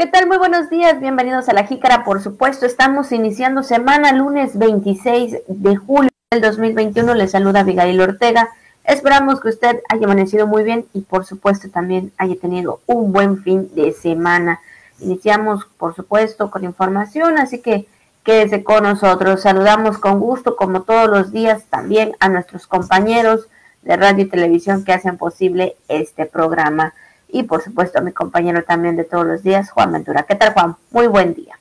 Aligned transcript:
¿Qué 0.00 0.06
tal? 0.06 0.26
Muy 0.26 0.38
buenos 0.38 0.70
días, 0.70 0.98
bienvenidos 0.98 1.50
a 1.50 1.52
La 1.52 1.66
Jícara, 1.66 2.04
por 2.04 2.22
supuesto, 2.22 2.64
estamos 2.64 3.12
iniciando 3.12 3.62
semana 3.62 4.12
lunes 4.12 4.56
26 4.56 5.42
de 5.46 5.76
julio 5.76 6.08
del 6.30 6.40
2021, 6.40 7.12
les 7.12 7.32
saluda 7.32 7.60
Abigail 7.60 8.00
Ortega, 8.00 8.48
esperamos 8.84 9.42
que 9.42 9.50
usted 9.50 9.82
haya 9.90 10.06
amanecido 10.06 10.46
muy 10.46 10.64
bien 10.64 10.86
y 10.94 11.02
por 11.02 11.26
supuesto 11.26 11.68
también 11.68 12.12
haya 12.16 12.34
tenido 12.40 12.80
un 12.86 13.12
buen 13.12 13.42
fin 13.42 13.68
de 13.74 13.92
semana. 13.92 14.60
Iniciamos, 15.00 15.66
por 15.76 15.94
supuesto, 15.94 16.50
con 16.50 16.64
información, 16.64 17.36
así 17.36 17.58
que 17.58 17.86
quédese 18.24 18.64
con 18.64 18.84
nosotros, 18.84 19.42
saludamos 19.42 19.98
con 19.98 20.18
gusto, 20.18 20.56
como 20.56 20.80
todos 20.80 21.10
los 21.10 21.30
días, 21.30 21.64
también 21.68 22.16
a 22.20 22.30
nuestros 22.30 22.66
compañeros 22.66 23.48
de 23.82 23.98
radio 23.98 24.24
y 24.24 24.28
televisión 24.30 24.82
que 24.82 24.94
hacen 24.94 25.18
posible 25.18 25.76
este 25.88 26.24
programa 26.24 26.94
y 27.32 27.42
por 27.44 27.62
supuesto 27.62 27.98
a 27.98 28.02
mi 28.02 28.12
compañero 28.12 28.64
también 28.64 28.96
de 28.96 29.04
todos 29.04 29.26
los 29.26 29.42
días, 29.42 29.70
Juan 29.70 29.92
Ventura. 29.92 30.24
¿Qué 30.24 30.34
tal, 30.34 30.52
Juan? 30.52 30.76
Muy 30.90 31.06
buen 31.06 31.34
día. 31.34 31.58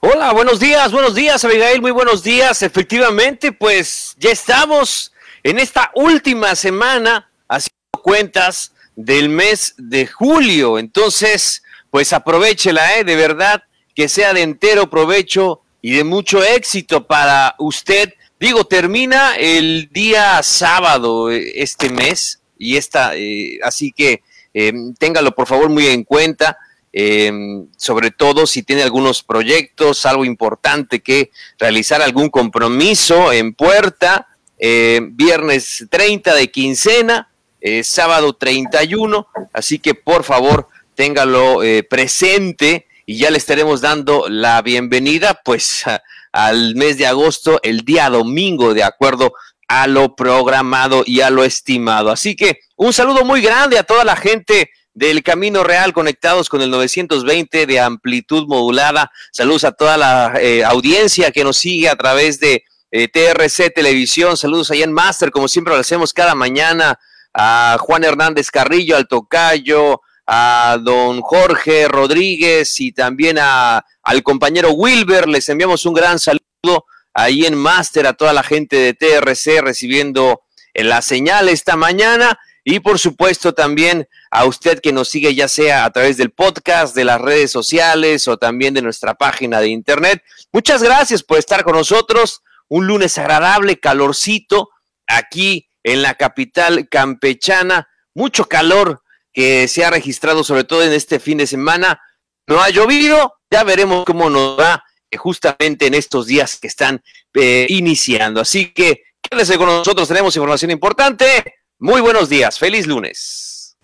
Hola, 0.00 0.32
buenos 0.32 0.58
días, 0.58 0.90
buenos 0.90 1.14
días, 1.14 1.44
Abigail, 1.44 1.80
muy 1.80 1.92
buenos 1.92 2.22
días. 2.22 2.62
Efectivamente, 2.62 3.52
pues 3.52 4.16
ya 4.18 4.30
estamos 4.30 5.12
en 5.44 5.58
esta 5.58 5.92
última 5.94 6.56
semana 6.56 7.30
haciendo 7.48 8.02
cuentas 8.02 8.72
del 8.96 9.28
mes 9.28 9.74
de 9.76 10.06
julio. 10.06 10.78
Entonces, 10.78 11.62
pues 11.90 12.12
aprovechela, 12.12 12.98
¿eh? 12.98 13.04
de 13.04 13.16
verdad, 13.16 13.62
que 13.94 14.08
sea 14.08 14.32
de 14.32 14.42
entero 14.42 14.90
provecho 14.90 15.60
y 15.80 15.92
de 15.92 16.04
mucho 16.04 16.42
éxito 16.42 17.06
para 17.06 17.54
usted. 17.58 18.14
Digo, 18.40 18.64
termina 18.64 19.36
el 19.36 19.88
día 19.92 20.42
sábado 20.42 21.30
eh, 21.30 21.52
este 21.62 21.90
mes 21.90 22.40
y 22.58 22.76
esta, 22.76 23.14
eh, 23.14 23.60
así 23.62 23.92
que 23.92 24.22
eh, 24.54 24.72
téngalo 24.98 25.32
por 25.34 25.46
favor 25.46 25.68
muy 25.68 25.86
en 25.86 26.04
cuenta, 26.04 26.58
em, 26.92 27.66
sobre 27.76 28.10
todo 28.10 28.46
si 28.46 28.62
tiene 28.62 28.82
algunos 28.82 29.22
proyectos, 29.22 30.04
algo 30.06 30.24
importante 30.24 31.00
que 31.00 31.30
realizar, 31.58 32.02
algún 32.02 32.28
compromiso 32.28 33.32
en 33.32 33.54
puerta, 33.54 34.28
em, 34.58 35.16
viernes 35.16 35.86
30 35.90 36.34
de 36.34 36.50
quincena, 36.50 37.30
eh, 37.60 37.84
sábado 37.84 38.34
31, 38.34 39.28
así 39.52 39.78
que 39.78 39.94
por 39.94 40.24
favor 40.24 40.68
téngalo 40.94 41.62
eh, 41.62 41.82
presente 41.82 42.86
y 43.06 43.18
ya 43.18 43.30
le 43.30 43.38
estaremos 43.38 43.80
dando 43.80 44.28
la 44.28 44.60
bienvenida 44.62 45.40
pues 45.44 45.84
al 46.32 46.74
mes 46.74 46.98
de 46.98 47.06
agosto, 47.06 47.60
el 47.62 47.82
día 47.82 48.08
domingo, 48.08 48.74
de 48.74 48.82
acuerdo 48.82 49.32
a 49.68 49.86
lo 49.86 50.16
programado 50.16 51.02
y 51.06 51.20
a 51.20 51.30
lo 51.30 51.44
estimado. 51.44 52.10
Así 52.10 52.36
que 52.36 52.60
un 52.82 52.92
saludo 52.92 53.24
muy 53.24 53.40
grande 53.40 53.78
a 53.78 53.84
toda 53.84 54.04
la 54.04 54.16
gente 54.16 54.70
del 54.92 55.22
Camino 55.22 55.62
Real 55.62 55.92
conectados 55.92 56.48
con 56.48 56.62
el 56.62 56.70
920 56.70 57.66
de 57.66 57.80
amplitud 57.80 58.46
modulada. 58.48 59.12
Saludos 59.30 59.62
a 59.64 59.72
toda 59.72 59.96
la 59.96 60.34
eh, 60.40 60.64
audiencia 60.64 61.30
que 61.30 61.44
nos 61.44 61.58
sigue 61.58 61.88
a 61.88 61.94
través 61.94 62.40
de 62.40 62.64
eh, 62.90 63.06
TRC 63.06 63.72
Televisión. 63.72 64.36
Saludos 64.36 64.72
allá 64.72 64.84
en 64.84 64.92
Master, 64.92 65.30
como 65.30 65.46
siempre 65.46 65.74
lo 65.74 65.80
hacemos 65.80 66.12
cada 66.12 66.34
mañana. 66.34 66.98
A 67.32 67.78
Juan 67.80 68.04
Hernández 68.04 68.50
Carrillo, 68.50 68.96
al 68.96 69.06
Tocayo, 69.06 70.02
a 70.26 70.76
don 70.82 71.22
Jorge 71.22 71.86
Rodríguez 71.86 72.80
y 72.80 72.92
también 72.92 73.38
a, 73.40 73.86
al 74.02 74.22
compañero 74.24 74.72
Wilber. 74.72 75.28
Les 75.28 75.48
enviamos 75.48 75.86
un 75.86 75.94
gran 75.94 76.18
saludo 76.18 76.84
ahí 77.14 77.46
en 77.46 77.54
Master 77.54 78.08
a 78.08 78.12
toda 78.12 78.32
la 78.32 78.42
gente 78.42 78.76
de 78.76 78.92
TRC 78.92 79.62
recibiendo 79.62 80.42
eh, 80.74 80.82
la 80.82 81.00
señal 81.00 81.48
esta 81.48 81.76
mañana 81.76 82.38
y 82.64 82.80
por 82.80 82.98
supuesto 82.98 83.52
también 83.52 84.08
a 84.30 84.44
usted 84.44 84.80
que 84.80 84.92
nos 84.92 85.08
sigue 85.08 85.34
ya 85.34 85.48
sea 85.48 85.84
a 85.84 85.90
través 85.90 86.16
del 86.16 86.30
podcast, 86.30 86.94
de 86.94 87.04
las 87.04 87.20
redes 87.20 87.50
sociales 87.50 88.28
o 88.28 88.36
también 88.36 88.74
de 88.74 88.82
nuestra 88.82 89.14
página 89.14 89.60
de 89.60 89.68
internet. 89.68 90.22
Muchas 90.52 90.82
gracias 90.82 91.22
por 91.22 91.38
estar 91.38 91.64
con 91.64 91.74
nosotros. 91.74 92.42
Un 92.68 92.86
lunes 92.86 93.18
agradable, 93.18 93.80
calorcito 93.80 94.70
aquí 95.06 95.68
en 95.82 96.02
la 96.02 96.14
capital 96.14 96.88
campechana. 96.88 97.88
Mucho 98.14 98.44
calor 98.44 99.02
que 99.32 99.66
se 99.66 99.84
ha 99.84 99.90
registrado 99.90 100.44
sobre 100.44 100.64
todo 100.64 100.82
en 100.82 100.92
este 100.92 101.18
fin 101.18 101.38
de 101.38 101.46
semana. 101.46 102.00
No 102.46 102.62
ha 102.62 102.70
llovido, 102.70 103.34
ya 103.50 103.64
veremos 103.64 104.04
cómo 104.04 104.30
nos 104.30 104.58
va 104.58 104.84
justamente 105.18 105.86
en 105.86 105.94
estos 105.94 106.26
días 106.26 106.58
que 106.58 106.68
están 106.68 107.02
eh, 107.34 107.66
iniciando. 107.68 108.40
Así 108.40 108.72
que 108.72 109.02
quédese 109.20 109.58
con 109.58 109.66
nosotros, 109.66 110.08
tenemos 110.08 110.34
información 110.36 110.70
importante. 110.70 111.61
Muy 111.82 112.00
buenos 112.00 112.28
días, 112.28 112.60
feliz 112.60 112.86
lunes. 112.86 113.74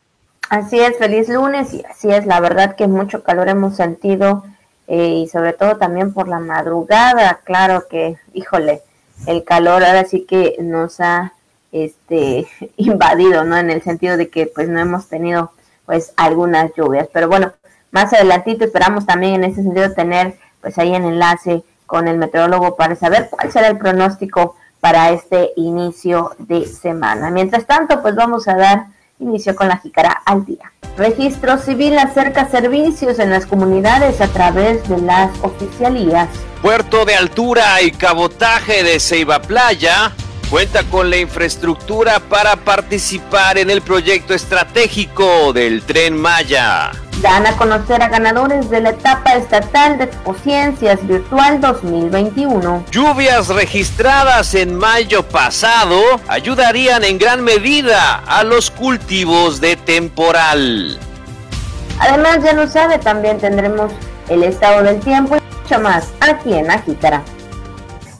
Así 0.48 0.78
es, 0.78 0.96
feliz 0.98 1.28
lunes 1.28 1.74
y 1.74 1.84
así 1.84 2.08
es, 2.08 2.26
la 2.26 2.38
verdad 2.38 2.76
que 2.76 2.86
mucho 2.86 3.24
calor 3.24 3.48
hemos 3.48 3.74
sentido 3.74 4.44
eh, 4.86 5.24
y 5.24 5.26
sobre 5.26 5.52
todo 5.52 5.78
también 5.78 6.12
por 6.12 6.28
la 6.28 6.38
madrugada, 6.38 7.40
claro 7.42 7.88
que, 7.90 8.16
híjole, 8.34 8.82
el 9.26 9.42
calor 9.42 9.82
ahora 9.82 10.04
sí 10.04 10.24
que 10.28 10.54
nos 10.60 11.00
ha 11.00 11.32
este 11.72 12.46
invadido, 12.76 13.42
¿no? 13.42 13.56
En 13.56 13.68
el 13.68 13.82
sentido 13.82 14.16
de 14.16 14.28
que 14.28 14.46
pues 14.46 14.68
no 14.68 14.78
hemos 14.78 15.08
tenido 15.08 15.50
pues 15.84 16.12
algunas 16.16 16.70
lluvias, 16.76 17.08
pero 17.12 17.26
bueno, 17.26 17.52
más 17.90 18.12
adelantito 18.12 18.64
esperamos 18.64 19.06
también 19.06 19.34
en 19.34 19.50
ese 19.50 19.64
sentido 19.64 19.92
tener 19.92 20.38
pues 20.60 20.78
ahí 20.78 20.94
en 20.94 21.04
enlace 21.04 21.64
con 21.86 22.06
el 22.06 22.16
meteorólogo 22.16 22.76
para 22.76 22.94
saber 22.94 23.26
cuál 23.28 23.50
será 23.50 23.66
el 23.66 23.76
pronóstico 23.76 24.54
para 24.80 25.10
este 25.10 25.52
inicio 25.56 26.32
de 26.38 26.66
semana. 26.66 27.30
Mientras 27.30 27.66
tanto, 27.66 28.00
pues 28.02 28.14
vamos 28.14 28.48
a 28.48 28.56
dar 28.56 28.86
inicio 29.20 29.54
con 29.56 29.68
la 29.68 29.78
jícara 29.78 30.22
al 30.24 30.44
día. 30.44 30.72
Registro 30.96 31.58
civil 31.58 31.98
acerca 31.98 32.48
servicios 32.48 33.18
en 33.18 33.30
las 33.30 33.46
comunidades 33.46 34.20
a 34.20 34.28
través 34.28 34.88
de 34.88 34.98
las 34.98 35.30
oficialías. 35.42 36.28
Puerto 36.62 37.04
de 37.04 37.14
altura 37.14 37.82
y 37.82 37.92
cabotaje 37.92 38.82
de 38.82 38.98
Ceiba 38.98 39.40
Playa 39.40 40.12
cuenta 40.50 40.82
con 40.84 41.10
la 41.10 41.18
infraestructura 41.18 42.20
para 42.20 42.56
participar 42.56 43.58
en 43.58 43.70
el 43.70 43.82
proyecto 43.82 44.34
estratégico 44.34 45.52
del 45.52 45.82
tren 45.82 46.16
Maya 46.16 46.90
dan 47.20 47.46
a 47.46 47.56
conocer 47.56 48.02
a 48.02 48.08
ganadores 48.08 48.70
de 48.70 48.80
la 48.80 48.90
etapa 48.90 49.34
estatal 49.34 49.98
de 49.98 50.04
Expociencias 50.04 51.04
Virtual 51.06 51.60
2021. 51.60 52.84
Lluvias 52.90 53.48
registradas 53.48 54.54
en 54.54 54.76
mayo 54.76 55.22
pasado 55.22 56.00
ayudarían 56.28 57.04
en 57.04 57.18
gran 57.18 57.42
medida 57.42 58.22
a 58.26 58.44
los 58.44 58.70
cultivos 58.70 59.60
de 59.60 59.76
temporal. 59.76 60.98
Además, 61.98 62.38
ya 62.44 62.52
lo 62.52 62.68
sabe, 62.68 62.98
también 62.98 63.38
tendremos 63.38 63.90
el 64.28 64.44
estado 64.44 64.84
del 64.84 65.00
tiempo 65.00 65.36
y 65.36 65.40
mucho 65.62 65.80
más 65.80 66.08
aquí 66.20 66.54
en 66.54 66.70
Agítara. 66.70 67.22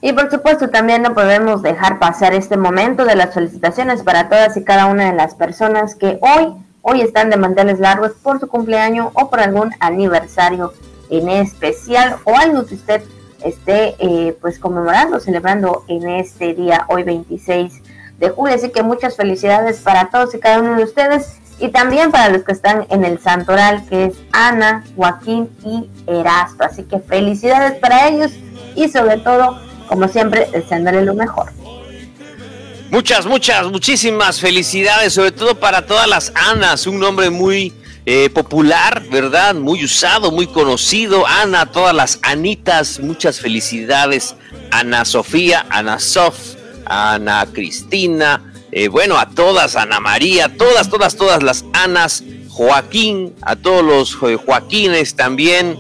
Y 0.01 0.13
por 0.13 0.31
supuesto 0.31 0.71
también 0.71 1.03
no 1.03 1.15
podemos 1.15 1.63
dejar 1.63 1.99
pasar 1.99 2.33
este 2.33 2.57
momento 2.57 3.05
de 3.05 3.17
las 3.17 3.35
felicitaciones 3.35 4.03
para 4.03 4.29
todas 4.29 4.57
y 4.57 4.65
cada 4.65 4.87
una 4.87 5.07
de 5.07 5.17
las 5.17 5.35
personas 5.35 5.97
que 5.97 6.19
hoy 6.21 6.55
hoy 6.89 7.03
están 7.03 7.29
de 7.29 7.37
manteles 7.37 7.81
largos 7.81 8.13
por 8.13 8.41
su 8.41 8.49
cumpleaños 8.49 9.11
o 9.13 9.29
por 9.29 9.41
algún 9.41 9.75
aniversario 9.79 10.73
en 11.11 11.29
especial 11.29 12.17
o 12.25 12.35
algo 12.35 12.65
que 12.65 12.77
usted 12.77 13.03
esté 13.45 13.95
eh, 13.99 14.37
pues 14.41 14.59
conmemorando, 14.59 15.21
celebrando 15.21 15.85
en 15.89 16.09
este 16.09 16.55
día, 16.55 16.87
hoy 16.89 17.03
26 17.03 17.83
de 18.19 18.31
julio. 18.31 18.55
Así 18.55 18.71
que 18.71 18.83
muchas 18.83 19.17
felicidades 19.17 19.81
para 19.81 20.09
todos 20.09 20.35
y 20.35 20.39
cada 20.39 20.61
uno 20.61 20.77
de 20.77 20.85
ustedes 20.85 21.37
y 21.61 21.69
también 21.69 22.11
para 22.11 22.31
los 22.31 22.43
que 22.43 22.53
están 22.53 22.87
en 22.89 23.05
el 23.05 23.19
santoral, 23.19 23.85
que 23.87 24.07
es 24.07 24.15
Ana, 24.33 24.85
Joaquín 24.97 25.51
y 25.65 25.91
Erasto. 26.07 26.65
Así 26.65 26.85
que 26.85 27.01
felicidades 27.01 27.79
para 27.81 28.09
ellos 28.09 28.33
y 28.75 28.89
sobre 28.89 29.19
todo, 29.19 29.61
como 29.89 30.09
siempre, 30.09 30.49
deseándole 30.53 31.05
lo 31.05 31.15
mejor. 31.15 31.53
Muchas, 32.91 33.27
muchas, 33.27 33.67
muchísimas 33.71 34.41
felicidades, 34.41 35.13
sobre 35.13 35.31
todo 35.31 35.55
para 35.61 35.85
todas 35.85 36.09
las 36.09 36.33
Anas, 36.35 36.87
un 36.87 36.99
nombre 36.99 37.29
muy 37.29 37.75
eh, 38.07 38.31
popular, 38.31 39.05
¿verdad? 39.11 39.55
Muy 39.55 39.85
usado, 39.85 40.33
muy 40.33 40.47
conocido. 40.47 41.27
Ana, 41.27 41.67
todas 41.67 41.95
las 41.95 42.19
Anitas, 42.23 42.99
muchas 42.99 43.41
felicidades. 43.41 44.37
Ana 44.71 45.05
Sofía, 45.05 45.67
Ana 45.69 45.99
Sof, 45.99 46.39
Ana 46.87 47.47
Cristina, 47.53 48.55
eh, 48.73 48.89
bueno, 48.89 49.19
a 49.19 49.29
todas, 49.29 49.77
Ana 49.77 50.01
María, 50.01 50.57
todas, 50.57 50.89
todas, 50.89 51.15
todas 51.15 51.43
las 51.43 51.67
Anas, 51.75 52.25
Joaquín, 52.49 53.35
a 53.43 53.57
todos 53.57 53.85
los 53.85 54.17
eh, 54.23 54.37
Joaquines 54.37 55.15
también, 55.15 55.79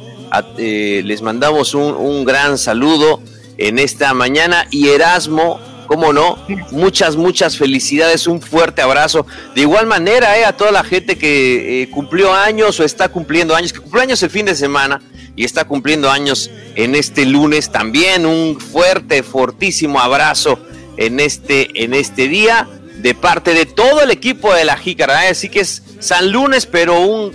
les 0.59 1.23
mandamos 1.23 1.73
un, 1.75 1.95
un 1.95 2.27
gran 2.27 2.59
saludo 2.59 3.23
en 3.57 3.79
esta 3.79 4.13
mañana 4.13 4.67
y 4.71 4.89
Erasmo, 4.89 5.59
cómo 5.89 6.13
no, 6.13 6.39
muchas, 6.71 7.17
muchas 7.17 7.57
felicidades, 7.57 8.29
un 8.29 8.41
fuerte 8.41 8.83
abrazo. 8.83 9.27
De 9.55 9.63
igual 9.63 9.87
manera, 9.87 10.39
eh, 10.39 10.45
a 10.45 10.57
toda 10.57 10.71
la 10.71 10.85
gente 10.85 11.17
que 11.17 11.83
eh, 11.83 11.91
cumplió 11.91 12.33
años 12.33 12.79
o 12.79 12.85
está 12.85 13.09
cumpliendo 13.09 13.57
años, 13.57 13.73
que 13.73 13.81
cumplió 13.81 14.03
años 14.03 14.23
el 14.23 14.31
fin 14.31 14.47
de 14.47 14.55
semana 14.55 15.01
y 15.35 15.45
está 15.45 15.65
cumpliendo 15.65 16.11
años 16.11 16.51
en 16.77 16.95
este 16.95 17.25
lunes 17.25 17.73
también, 17.73 18.27
un 18.27 18.61
fuerte, 18.61 19.23
fortísimo 19.23 19.99
abrazo 19.99 20.61
en 20.99 21.19
este, 21.19 21.83
en 21.83 21.95
este 21.95 22.29
día 22.29 22.69
de 22.99 23.15
parte 23.15 23.55
de 23.55 23.65
todo 23.65 24.03
el 24.03 24.11
equipo 24.11 24.53
de 24.53 24.65
la 24.65 24.77
Jícara. 24.77 25.27
Eh. 25.27 25.31
Así 25.31 25.49
que 25.49 25.61
es 25.61 25.83
San 26.01 26.31
Lunes, 26.31 26.67
pero 26.67 27.01
un, 27.01 27.33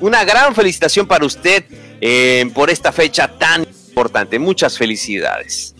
una 0.00 0.24
gran 0.24 0.54
felicitación 0.54 1.06
para 1.06 1.26
usted 1.26 1.64
eh, 2.00 2.48
por 2.54 2.70
esta 2.70 2.92
fecha 2.92 3.26
tan 3.26 3.66
importante. 3.88 4.38
Muchas 4.38 4.78
felicidades. 4.78 5.75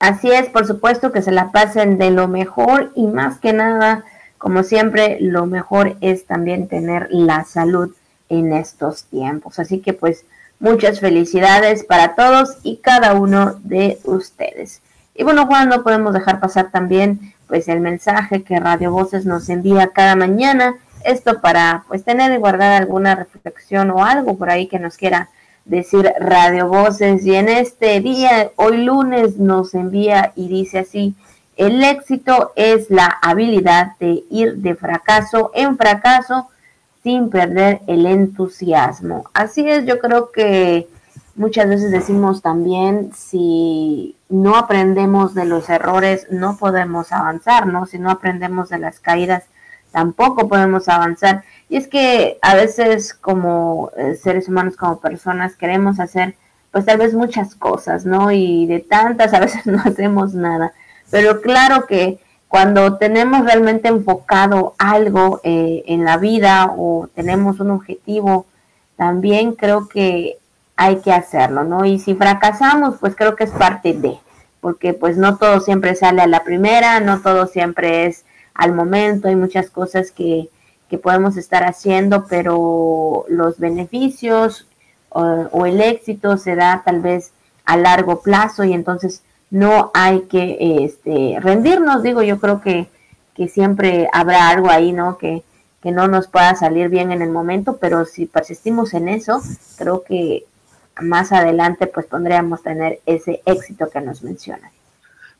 Así 0.00 0.32
es, 0.32 0.48
por 0.48 0.66
supuesto 0.66 1.12
que 1.12 1.20
se 1.20 1.30
la 1.30 1.52
pasen 1.52 1.98
de 1.98 2.10
lo 2.10 2.26
mejor 2.26 2.90
y 2.94 3.06
más 3.06 3.38
que 3.38 3.52
nada, 3.52 4.02
como 4.38 4.62
siempre, 4.62 5.18
lo 5.20 5.44
mejor 5.44 5.98
es 6.00 6.24
también 6.24 6.68
tener 6.68 7.08
la 7.10 7.44
salud 7.44 7.94
en 8.30 8.54
estos 8.54 9.04
tiempos. 9.04 9.58
Así 9.58 9.80
que 9.80 9.92
pues 9.92 10.24
muchas 10.58 11.00
felicidades 11.00 11.84
para 11.84 12.14
todos 12.14 12.56
y 12.62 12.78
cada 12.78 13.12
uno 13.12 13.60
de 13.62 13.98
ustedes. 14.04 14.80
Y 15.14 15.22
bueno, 15.22 15.46
Juan, 15.46 15.68
no 15.68 15.82
podemos 15.82 16.14
dejar 16.14 16.40
pasar 16.40 16.70
también 16.70 17.34
pues 17.46 17.68
el 17.68 17.80
mensaje 17.80 18.42
que 18.42 18.58
Radio 18.58 18.92
Voces 18.92 19.26
nos 19.26 19.50
envía 19.50 19.90
cada 19.92 20.16
mañana. 20.16 20.76
Esto 21.04 21.42
para 21.42 21.84
pues 21.88 22.04
tener 22.04 22.32
y 22.32 22.38
guardar 22.38 22.80
alguna 22.80 23.16
reflexión 23.16 23.90
o 23.90 24.02
algo 24.02 24.38
por 24.38 24.48
ahí 24.48 24.66
que 24.66 24.78
nos 24.78 24.96
quiera 24.96 25.28
decir 25.70 26.12
Radio 26.18 26.68
Voces. 26.68 27.24
Y 27.24 27.34
en 27.34 27.48
este 27.48 28.00
día, 28.00 28.50
hoy 28.56 28.84
lunes, 28.84 29.38
nos 29.38 29.72
envía 29.74 30.32
y 30.34 30.48
dice 30.48 30.80
así, 30.80 31.14
el 31.56 31.82
éxito 31.84 32.52
es 32.56 32.90
la 32.90 33.06
habilidad 33.22 33.92
de 34.00 34.24
ir 34.30 34.56
de 34.56 34.74
fracaso 34.74 35.52
en 35.54 35.76
fracaso 35.76 36.48
sin 37.02 37.30
perder 37.30 37.80
el 37.86 38.04
entusiasmo. 38.06 39.24
Así 39.32 39.68
es, 39.68 39.86
yo 39.86 40.00
creo 40.00 40.32
que 40.32 40.88
muchas 41.36 41.68
veces 41.68 41.90
decimos 41.90 42.42
también, 42.42 43.12
si 43.14 44.16
no 44.28 44.56
aprendemos 44.56 45.34
de 45.34 45.44
los 45.44 45.70
errores, 45.70 46.26
no 46.30 46.56
podemos 46.56 47.12
avanzar, 47.12 47.66
¿no? 47.66 47.86
Si 47.86 47.98
no 47.98 48.10
aprendemos 48.10 48.68
de 48.70 48.78
las 48.78 48.98
caídas, 48.98 49.44
tampoco 49.92 50.48
podemos 50.48 50.88
avanzar. 50.88 51.44
Y 51.70 51.76
es 51.76 51.86
que 51.86 52.36
a 52.42 52.56
veces 52.56 53.14
como 53.14 53.92
eh, 53.96 54.16
seres 54.16 54.48
humanos, 54.48 54.76
como 54.76 55.00
personas, 55.00 55.54
queremos 55.54 56.00
hacer 56.00 56.34
pues 56.72 56.84
tal 56.84 56.98
vez 56.98 57.14
muchas 57.14 57.54
cosas, 57.54 58.04
¿no? 58.04 58.32
Y 58.32 58.66
de 58.66 58.80
tantas 58.80 59.32
a 59.32 59.40
veces 59.40 59.64
no 59.66 59.80
hacemos 59.84 60.34
nada. 60.34 60.72
Pero 61.10 61.40
claro 61.40 61.86
que 61.86 62.18
cuando 62.48 62.98
tenemos 62.98 63.44
realmente 63.44 63.86
enfocado 63.86 64.74
algo 64.78 65.40
eh, 65.44 65.84
en 65.86 66.04
la 66.04 66.16
vida 66.16 66.72
o 66.76 67.08
tenemos 67.14 67.60
un 67.60 67.70
objetivo, 67.70 68.46
también 68.96 69.54
creo 69.54 69.88
que 69.88 70.38
hay 70.74 70.96
que 70.96 71.12
hacerlo, 71.12 71.62
¿no? 71.62 71.84
Y 71.84 72.00
si 72.00 72.16
fracasamos, 72.16 72.96
pues 72.98 73.14
creo 73.14 73.36
que 73.36 73.44
es 73.44 73.50
parte 73.52 73.92
de, 73.92 74.18
porque 74.60 74.92
pues 74.92 75.16
no 75.16 75.36
todo 75.36 75.60
siempre 75.60 75.94
sale 75.94 76.20
a 76.22 76.26
la 76.26 76.42
primera, 76.42 76.98
no 76.98 77.20
todo 77.20 77.46
siempre 77.46 78.06
es 78.06 78.24
al 78.54 78.72
momento, 78.72 79.28
hay 79.28 79.36
muchas 79.36 79.70
cosas 79.70 80.10
que, 80.10 80.48
que 80.90 80.98
podemos 80.98 81.36
estar 81.36 81.62
haciendo, 81.62 82.26
pero 82.26 83.24
los 83.28 83.58
beneficios 83.58 84.66
o, 85.08 85.22
o 85.22 85.64
el 85.64 85.80
éxito 85.80 86.36
se 86.36 86.56
da 86.56 86.82
tal 86.84 87.00
vez 87.00 87.30
a 87.64 87.76
largo 87.76 88.20
plazo 88.20 88.64
y 88.64 88.72
entonces 88.72 89.22
no 89.50 89.90
hay 89.94 90.22
que 90.22 90.84
este, 90.84 91.38
rendirnos, 91.40 92.02
digo, 92.02 92.22
yo 92.22 92.40
creo 92.40 92.60
que, 92.60 92.88
que 93.34 93.48
siempre 93.48 94.08
habrá 94.12 94.48
algo 94.48 94.68
ahí, 94.68 94.92
¿no? 94.92 95.16
Que, 95.16 95.42
que 95.82 95.92
no 95.92 96.08
nos 96.08 96.28
pueda 96.28 96.54
salir 96.56 96.88
bien 96.88 97.10
en 97.10 97.22
el 97.22 97.30
momento, 97.30 97.78
pero 97.78 98.04
si 98.04 98.26
persistimos 98.26 98.92
en 98.92 99.08
eso, 99.08 99.40
creo 99.76 100.02
que 100.02 100.44
más 101.00 101.32
adelante 101.32 101.86
pues 101.86 102.06
podríamos 102.06 102.62
tener 102.62 103.00
ese 103.06 103.42
éxito 103.46 103.88
que 103.88 104.00
nos 104.00 104.22
mencionan. 104.22 104.70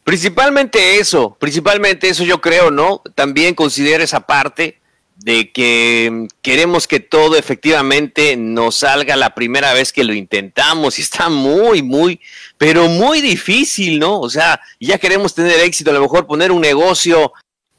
Principalmente 0.02 0.98
eso, 0.98 1.36
principalmente 1.38 2.08
eso 2.08 2.24
yo 2.24 2.40
creo, 2.40 2.70
¿no? 2.70 3.02
También 3.14 3.54
considero 3.54 4.02
esa 4.02 4.20
parte 4.20 4.79
de 5.22 5.52
que 5.52 6.28
queremos 6.40 6.88
que 6.88 6.98
todo 6.98 7.36
efectivamente 7.36 8.36
nos 8.36 8.76
salga 8.76 9.16
la 9.16 9.34
primera 9.34 9.74
vez 9.74 9.92
que 9.92 10.04
lo 10.04 10.14
intentamos 10.14 10.98
y 10.98 11.02
está 11.02 11.28
muy, 11.28 11.82
muy, 11.82 12.20
pero 12.56 12.88
muy 12.88 13.20
difícil, 13.20 13.98
¿no? 13.98 14.18
O 14.18 14.30
sea, 14.30 14.60
ya 14.80 14.96
queremos 14.98 15.34
tener 15.34 15.60
éxito, 15.60 15.90
a 15.90 15.94
lo 15.94 16.00
mejor 16.00 16.26
poner 16.26 16.50
un 16.50 16.62
negocio 16.62 17.32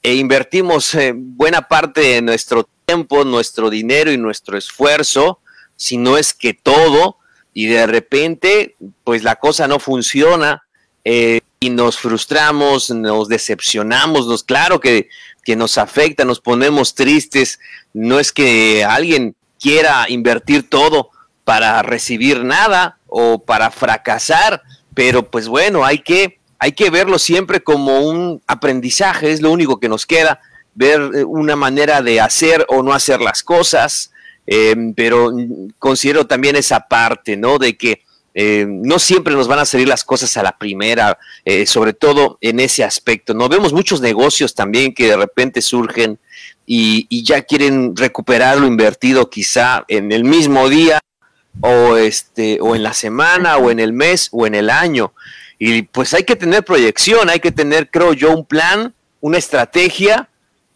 e 0.03 0.15
invertimos 0.15 0.93
eh, 0.93 1.13
buena 1.15 1.67
parte 1.67 2.01
de 2.01 2.21
nuestro 2.21 2.69
tiempo, 2.85 3.23
nuestro 3.23 3.71
dinero 3.71 4.11
y 4.11 4.17
nuestro 4.17 4.55
esfuerzo, 4.57 5.39
si 5.75 5.97
no 5.97 6.17
es 6.17 6.35
que 6.35 6.53
todo, 6.53 7.17
y 7.53 7.65
de 7.65 7.87
repente, 7.87 8.75
pues 9.03 9.23
la 9.23 9.37
cosa 9.37 9.67
no 9.67 9.79
funciona 9.79 10.63
eh, 11.03 11.41
y 11.59 11.69
nos 11.69 11.97
frustramos, 11.97 12.89
nos 12.89 13.27
decepcionamos, 13.27 14.27
nos, 14.27 14.43
claro 14.43 14.79
que 14.79 15.09
que 15.43 15.55
nos 15.55 15.77
afecta, 15.77 16.25
nos 16.25 16.39
ponemos 16.39 16.95
tristes. 16.95 17.59
No 17.93 18.19
es 18.19 18.31
que 18.31 18.83
alguien 18.83 19.35
quiera 19.59 20.05
invertir 20.09 20.69
todo 20.69 21.09
para 21.43 21.81
recibir 21.81 22.43
nada 22.43 22.97
o 23.07 23.39
para 23.39 23.71
fracasar, 23.71 24.61
pero 24.93 25.29
pues 25.29 25.47
bueno, 25.47 25.83
hay 25.83 25.99
que, 25.99 26.39
hay 26.59 26.73
que 26.73 26.89
verlo 26.89 27.19
siempre 27.19 27.61
como 27.61 27.99
un 28.01 28.41
aprendizaje, 28.47 29.31
es 29.31 29.41
lo 29.41 29.51
único 29.51 29.79
que 29.79 29.89
nos 29.89 30.05
queda, 30.05 30.39
ver 30.73 31.01
eh, 31.13 31.23
una 31.23 31.55
manera 31.55 32.01
de 32.01 32.21
hacer 32.21 32.65
o 32.69 32.83
no 32.83 32.93
hacer 32.93 33.19
las 33.19 33.43
cosas, 33.43 34.11
eh, 34.47 34.75
pero 34.95 35.31
considero 35.79 36.27
también 36.27 36.55
esa 36.55 36.87
parte, 36.87 37.35
¿no? 37.37 37.57
De 37.57 37.77
que 37.77 38.03
eh, 38.33 38.65
no 38.67 38.97
siempre 38.97 39.33
nos 39.33 39.47
van 39.47 39.59
a 39.59 39.65
salir 39.65 39.87
las 39.87 40.03
cosas 40.03 40.35
a 40.37 40.43
la 40.43 40.57
primera, 40.57 41.17
eh, 41.43 41.65
sobre 41.65 41.93
todo 41.93 42.37
en 42.41 42.59
ese 42.59 42.83
aspecto. 42.83 43.33
No 43.33 43.49
vemos 43.49 43.73
muchos 43.73 43.99
negocios 44.01 44.55
también 44.55 44.93
que 44.93 45.07
de 45.07 45.17
repente 45.17 45.61
surgen 45.61 46.17
y, 46.65 47.23
ya 47.23 47.41
quieren 47.41 47.95
recuperar 47.95 48.57
lo 48.57 48.67
invertido 48.67 49.29
quizá 49.29 49.83
en 49.87 50.11
el 50.11 50.23
mismo 50.23 50.69
día 50.69 50.99
o 51.59 51.97
este 51.97 52.59
o 52.61 52.75
en 52.75 52.83
la 52.83 52.93
semana 52.93 53.57
o 53.57 53.69
en 53.69 53.79
el 53.79 53.91
mes 53.91 54.29
o 54.31 54.47
en 54.47 54.55
el 54.55 54.69
año. 54.69 55.13
Y 55.59 55.83
pues 55.83 56.13
hay 56.13 56.23
que 56.23 56.37
tener 56.37 56.63
proyección, 56.63 57.29
hay 57.29 57.39
que 57.39 57.51
tener, 57.51 57.91
creo 57.91 58.13
yo, 58.13 58.31
un 58.31 58.45
plan, 58.45 58.93
una 59.19 59.37
estrategia 59.37 60.29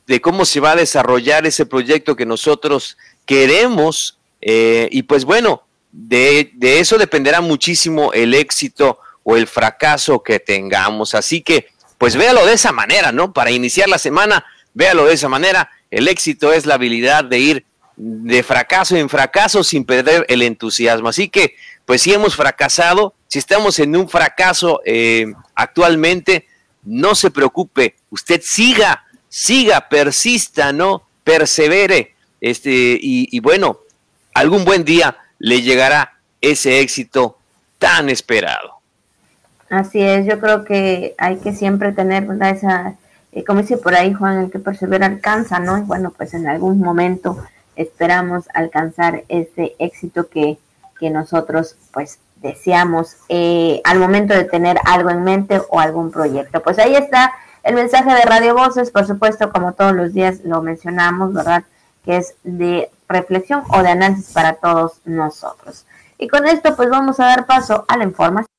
de 0.06 0.22
cómo 0.22 0.46
se 0.46 0.60
va 0.60 0.72
a 0.72 0.75
desarrollar 0.75 1.48
ese 1.48 1.66
proyecto 1.66 2.16
que 2.16 2.25
nosotros 2.25 2.98
queremos. 3.25 4.19
Eh, 4.42 4.90
y 4.92 5.04
pues 5.04 5.25
bueno, 5.25 5.63
de, 5.97 6.51
eso 6.62 6.97
dependerá 6.97 7.39
muchísimo 7.39 8.12
el 8.12 8.33
éxito 8.33 9.00
o 9.24 9.38
el 9.38 9.47
fracaso 9.47 10.21
que 10.21 10.39
tengamos. 10.39 11.15
Así 11.15 11.42
que, 11.42 11.69
pues 11.97 12.15
véalo 12.18 12.45
de 12.45 12.53
esa 12.53 12.71
manera, 12.71 13.12
¿no? 13.12 13.31
Para 13.31 13.51
iniciar 13.51 13.88
la 13.88 13.97
semana, 13.97 14.45
véalo 14.74 15.06
de 15.06 15.13
esa 15.13 15.30
manera. 15.30 15.69
El 15.89 16.07
éxito 16.07 16.51
es 16.51 16.65
la 16.65 16.75
habilidad 16.75 17.24
de 17.24 17.39
ir 17.39 17.65
de 17.95 18.44
fracaso 18.44 18.97
en 18.97 19.07
fracaso 19.07 19.63
sin 19.63 19.86
perder 19.86 20.25
el 20.27 20.42
entusiasmo. 20.42 21.07
Así 21.07 21.30
que, 21.30 21.56
pues 21.86 22.01
si 22.01 22.13
hemos 22.13 22.36
fracasado, 22.36 23.14
si 23.28 23.40
estamos 23.40 23.80
en 23.80 23.95
un 23.95 24.09
fracaso 24.09 24.81
eh, 24.85 25.33
actualmente, 25.56 26.45
no 26.83 27.16
se 27.16 27.31
preocupe, 27.31 27.95
usted 28.09 28.42
siga, 28.44 29.06
siga, 29.30 29.87
persista, 29.87 30.73
¿no? 30.73 31.07
Persevere. 31.23 32.16
Este, 32.42 32.69
y, 32.69 33.30
y 33.31 33.40
bueno, 33.40 33.80
algún 34.33 34.66
buen 34.66 34.83
día 34.83 35.18
le 35.45 35.61
llegará 35.61 36.16
ese 36.42 36.80
éxito 36.80 37.37
tan 37.78 38.09
esperado. 38.09 38.80
Así 39.69 40.02
es, 40.02 40.25
yo 40.25 40.40
creo 40.40 40.66
que 40.66 41.14
hay 41.19 41.37
que 41.37 41.54
siempre 41.54 41.92
tener 41.92 42.28
esa, 42.42 42.95
eh, 43.31 43.44
como 43.44 43.61
dice 43.61 43.78
por 43.78 43.94
ahí 43.94 44.11
Juan, 44.11 44.40
el 44.40 44.52
que 44.52 44.57
persevera 44.57 45.06
alcanza, 45.06 45.59
¿no? 45.59 45.78
Y 45.78 45.81
bueno, 45.81 46.11
pues 46.18 46.33
en 46.33 46.47
algún 46.47 46.80
momento 46.80 47.37
esperamos 47.75 48.45
alcanzar 48.56 49.23
ese 49.30 49.75
éxito 49.78 50.30
que, 50.30 50.57
que 50.99 51.11
nosotros 51.11 51.75
pues 51.94 52.18
deseamos 52.37 53.18
eh, 53.30 53.81
al 53.83 53.99
momento 53.99 54.33
de 54.33 54.45
tener 54.45 54.80
algo 54.83 55.11
en 55.11 55.23
mente 55.23 55.61
o 55.69 55.80
algún 55.80 56.09
proyecto. 56.09 56.64
Pues 56.64 56.80
ahí 56.80 56.95
está 56.95 57.31
el 57.61 57.75
mensaje 57.75 58.11
de 58.16 58.23
Radio 58.23 58.56
Voces, 58.56 58.90
por 58.90 59.06
supuesto, 59.06 59.52
como 59.52 59.73
todos 59.73 59.94
los 59.94 60.11
días 60.11 60.40
lo 60.44 60.64
mencionamos, 60.64 61.35
¿verdad? 61.35 61.66
Que 62.04 62.18
es 62.18 62.33
de 62.44 62.90
reflexión 63.07 63.64
o 63.69 63.81
de 63.81 63.90
análisis 63.90 64.31
para 64.31 64.54
todos 64.54 65.02
nosotros. 65.06 65.85
Y 66.18 66.28
con 66.28 66.45
esto 66.47 66.76
pues 66.76 66.90
vamos 66.90 67.19
a 67.19 67.26
dar 67.26 67.45
paso 67.45 67.85
a 67.88 67.97
la 67.97 68.04
información. 68.04 68.50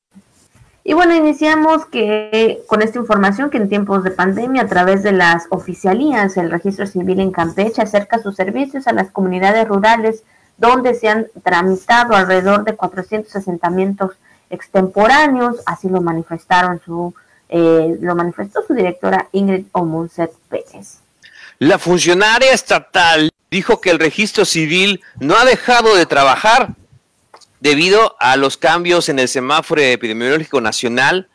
Y 0.83 0.93
bueno, 0.93 1.13
iniciamos 1.13 1.85
que 1.85 2.63
con 2.67 2.81
esta 2.81 2.97
información 2.97 3.49
que 3.49 3.57
en 3.57 3.67
tiempos 3.67 4.03
de 4.05 4.11
pandemia 4.11 4.61
a 4.61 4.67
través 4.67 5.03
de 5.03 5.11
las 5.11 5.47
oficialías, 5.49 6.37
el 6.37 6.49
registro 6.49 6.87
civil 6.87 7.19
en 7.19 7.31
Campeche 7.31 7.81
acerca 7.81 8.19
sus 8.19 8.35
servicios 8.35 8.87
a 8.87 8.93
las 8.93 9.11
comunidades 9.11 9.67
rurales 9.67 10.23
donde 10.55 10.93
se 10.95 11.09
han 11.09 11.27
tramitado 11.43 12.15
alrededor 12.15 12.63
de 12.63 12.75
400 12.75 13.35
asentamientos 13.35 14.11
extemporáneos, 14.49 15.57
así 15.65 15.89
lo 15.89 16.01
manifestaron 16.01 16.79
su 16.85 17.13
eh, 17.49 17.97
lo 18.01 18.15
manifestó 18.15 18.61
su 18.65 18.73
directora 18.73 19.29
Ingrid 19.31 19.67
Omunset 19.71 20.33
Pérez. 20.49 20.99
La 21.59 21.79
funcionaria 21.79 22.51
estatal 22.51 23.31
dijo 23.49 23.81
que 23.81 23.89
el 23.89 23.99
registro 23.99 24.45
civil 24.45 25.01
no 25.19 25.35
ha 25.37 25.45
dejado 25.45 25.95
de 25.95 26.05
trabajar 26.05 26.75
debido 27.59 28.15
a 28.19 28.37
los 28.37 28.57
cambios 28.57 29.09
en 29.09 29.19
el 29.19 29.27
semáforo 29.27 29.81
epidemiológico 29.81 30.61
nacional. 30.61 31.29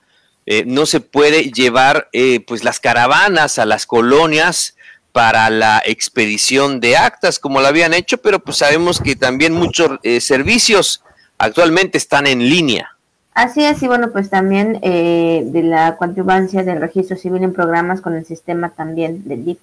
Eh, 0.47 0.65
no 0.67 0.87
se 0.87 1.01
puede 1.01 1.51
llevar 1.51 2.09
eh, 2.13 2.41
pues 2.41 2.65
las 2.65 2.81
caravanas 2.81 3.59
a 3.59 3.65
las 3.65 3.87
colonias 3.87 4.77
para 5.13 5.51
la 5.51 5.83
expedición 5.85 6.81
de 6.81 6.97
actas 6.97 7.39
como 7.39 7.61
lo 7.61 7.69
habían 7.69 7.95
hecho, 7.95 8.19
pero 8.19 8.43
pues 8.43 8.57
sabemos 8.57 9.01
que 9.01 9.15
también 9.15 9.53
muchos 9.53 9.99
eh, 10.03 10.21
servicios 10.21 11.03
actualmente 11.39 11.99
están 11.99 12.27
en 12.27 12.49
línea. 12.49 12.97
Así 13.35 13.65
es, 13.65 13.83
y 13.83 13.87
bueno, 13.87 14.11
pues 14.13 14.29
también 14.29 14.79
eh, 14.83 15.43
de 15.47 15.63
la 15.63 15.97
coadyuvancia 15.97 16.63
del 16.65 16.81
registro 16.81 17.17
civil 17.17 17.43
en 17.43 17.55
programas 17.55 18.03
con 18.03 18.15
el 18.15 18.27
sistema 18.27 18.71
también 18.71 19.27
del 19.27 19.45
DIF, 19.47 19.59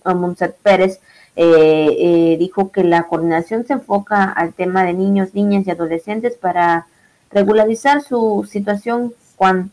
Pérez, 0.64 1.00
eh, 1.36 1.96
eh, 2.00 2.38
dijo 2.38 2.72
que 2.72 2.84
la 2.84 3.04
coordinación 3.04 3.66
se 3.66 3.74
enfoca 3.74 4.24
al 4.24 4.54
tema 4.54 4.84
de 4.84 4.94
niños, 4.94 5.34
niñas 5.34 5.68
y 5.68 5.72
adolescentes 5.72 6.36
para 6.36 6.88
regularizar 7.32 8.02
su 8.02 8.48
situación 8.50 9.14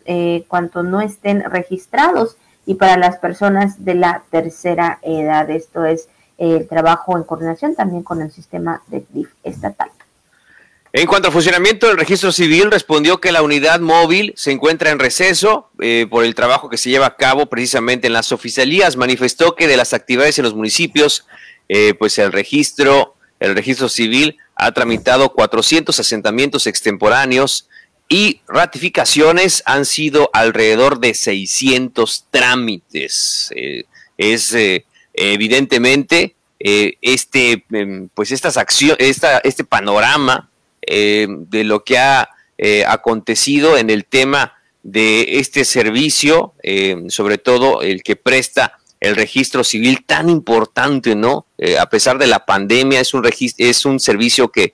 eh, 0.05 0.45
cuanto 0.47 0.83
no 0.83 1.01
estén 1.01 1.43
registrados 1.43 2.37
y 2.67 2.75
para 2.75 2.97
las 2.97 3.17
personas 3.17 3.85
de 3.85 3.95
la 3.95 4.23
tercera 4.31 4.99
edad. 5.03 5.51
Esto 5.51 5.85
es 5.85 6.09
el 6.39 6.69
trabajo 6.69 7.17
en 7.17 7.25
coordinación 7.25 7.75
también 7.75 8.03
con 8.03 8.21
el 8.21 8.31
sistema 8.31 8.83
de 8.89 9.05
DIF 9.11 9.33
estatal. 9.43 9.89
En 10.93 11.07
cuanto 11.07 11.29
al 11.29 11.33
funcionamiento 11.33 11.89
del 11.89 11.99
registro 11.99 12.33
civil, 12.33 12.71
respondió 12.71 13.21
que 13.21 13.33
la 13.33 13.43
unidad 13.43 13.81
móvil 13.81 14.33
se 14.37 14.53
encuentra 14.53 14.91
en 14.91 14.99
receso 14.99 15.71
eh, 15.81 16.07
por 16.09 16.25
el 16.25 16.35
trabajo 16.35 16.71
que 16.71 16.79
se 16.79 16.91
lleva 16.91 17.07
a 17.07 17.17
cabo 17.17 17.47
precisamente 17.47 18.07
en 18.07 18.13
las 18.13 18.33
oficialías. 18.33 18.97
Manifestó 18.97 19.55
que 19.57 19.67
de 19.69 19.77
las 19.77 19.93
actividades 19.93 20.39
en 20.39 20.45
los 20.45 20.55
municipios, 20.55 21.27
eh, 21.69 21.95
pues 21.95 22.19
el 22.19 22.33
registro, 22.33 23.17
el 23.41 23.55
registro 23.55 23.89
civil 23.89 24.39
ha 24.55 24.73
tramitado 24.73 25.33
400 25.33 25.99
asentamientos 25.99 26.67
extemporáneos 26.67 27.69
y 28.09 28.41
ratificaciones 28.47 29.63
han 29.67 29.85
sido 29.85 30.31
alrededor 30.33 31.01
de 31.01 31.13
600 31.13 32.27
trámites. 32.31 33.53
Eh, 33.55 33.85
es 34.17 34.57
evidentemente 35.13 36.37
este, 36.59 37.65
em, 37.71 38.09
pues 38.15 38.33
estas 38.33 38.57
acciones, 38.57 38.97
esta, 38.99 39.39
este 39.41 39.63
panorama 39.63 40.49
eh, 40.87 41.27
de 41.29 41.65
lo 41.65 41.85
que 41.85 41.99
ha 41.99 42.29
eh, 42.59 42.85
acontecido 42.87 43.77
en 43.77 43.91
el 43.91 44.05
tema 44.05 44.55
de 44.83 45.41
este 45.41 45.65
servicio, 45.65 46.55
eh, 46.63 47.05
sobre 47.09 47.39
todo 47.39 47.83
el 47.83 48.03
que 48.03 48.15
presta 48.15 48.79
el 49.01 49.17
registro 49.17 49.65
civil 49.65 50.05
tan 50.07 50.31
importante, 50.31 51.15
¿no? 51.15 51.47
a 51.79 51.87
pesar 51.91 52.19
de 52.19 52.27
la 52.27 52.47
pandemia, 52.47 53.01
es 53.01 53.13
un, 53.13 53.29
es 53.59 53.85
un 53.85 54.01
servicio 54.01 54.51
que 54.51 54.73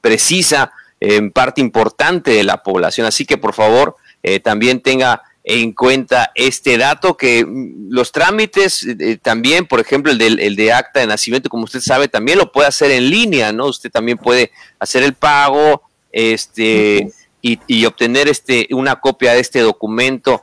precisa 0.00 0.72
en 0.98 1.30
parte 1.30 1.60
importante 1.60 2.30
de 2.30 2.42
la 2.42 2.62
población. 2.62 3.06
Así 3.06 3.26
que 3.26 3.36
por 3.36 3.52
favor, 3.52 3.96
también 4.42 4.80
tenga 4.80 5.22
en 5.46 5.72
cuenta 5.72 6.32
este 6.34 6.78
dato 6.78 7.18
que 7.18 7.44
mm, 7.44 7.90
los 7.90 8.10
trámites 8.12 8.86
eh, 8.86 9.18
también, 9.20 9.66
por 9.66 9.78
ejemplo, 9.78 10.10
el 10.10 10.18
de, 10.18 10.50
de 10.50 10.72
acta 10.72 11.00
de 11.00 11.06
nacimiento, 11.06 11.50
como 11.50 11.64
usted 11.64 11.80
sabe, 11.80 12.08
también 12.08 12.38
lo 12.38 12.50
puede 12.50 12.68
hacer 12.68 12.90
en 12.90 13.10
línea, 13.10 13.52
¿no? 13.52 13.66
Usted 13.66 13.90
también 13.90 14.16
puede 14.16 14.50
hacer 14.78 15.02
el 15.02 15.12
pago 15.12 15.82
este, 16.10 17.12
y, 17.42 17.84
obtener 17.84 18.28
este, 18.28 18.68
una 18.70 18.96
copia 18.96 19.34
de 19.34 19.40
este 19.40 19.60
documento 19.60 20.42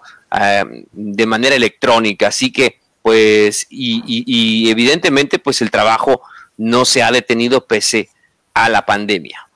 de 0.91 1.25
manera 1.25 1.55
electrónica. 1.55 2.27
Así 2.27 2.53
que, 2.53 2.79
pues, 3.01 3.65
y, 3.70 4.03
y 4.05 4.70
evidentemente, 4.70 5.39
pues 5.39 5.62
el 5.62 5.72
trabajo 5.72 6.22
no 6.58 6.86
se 6.86 7.01
ha 7.01 7.12
detenido 7.12 7.65
pese 7.65 8.10
a 8.53 8.70
la 8.70 8.86
pandemia. 8.86 9.48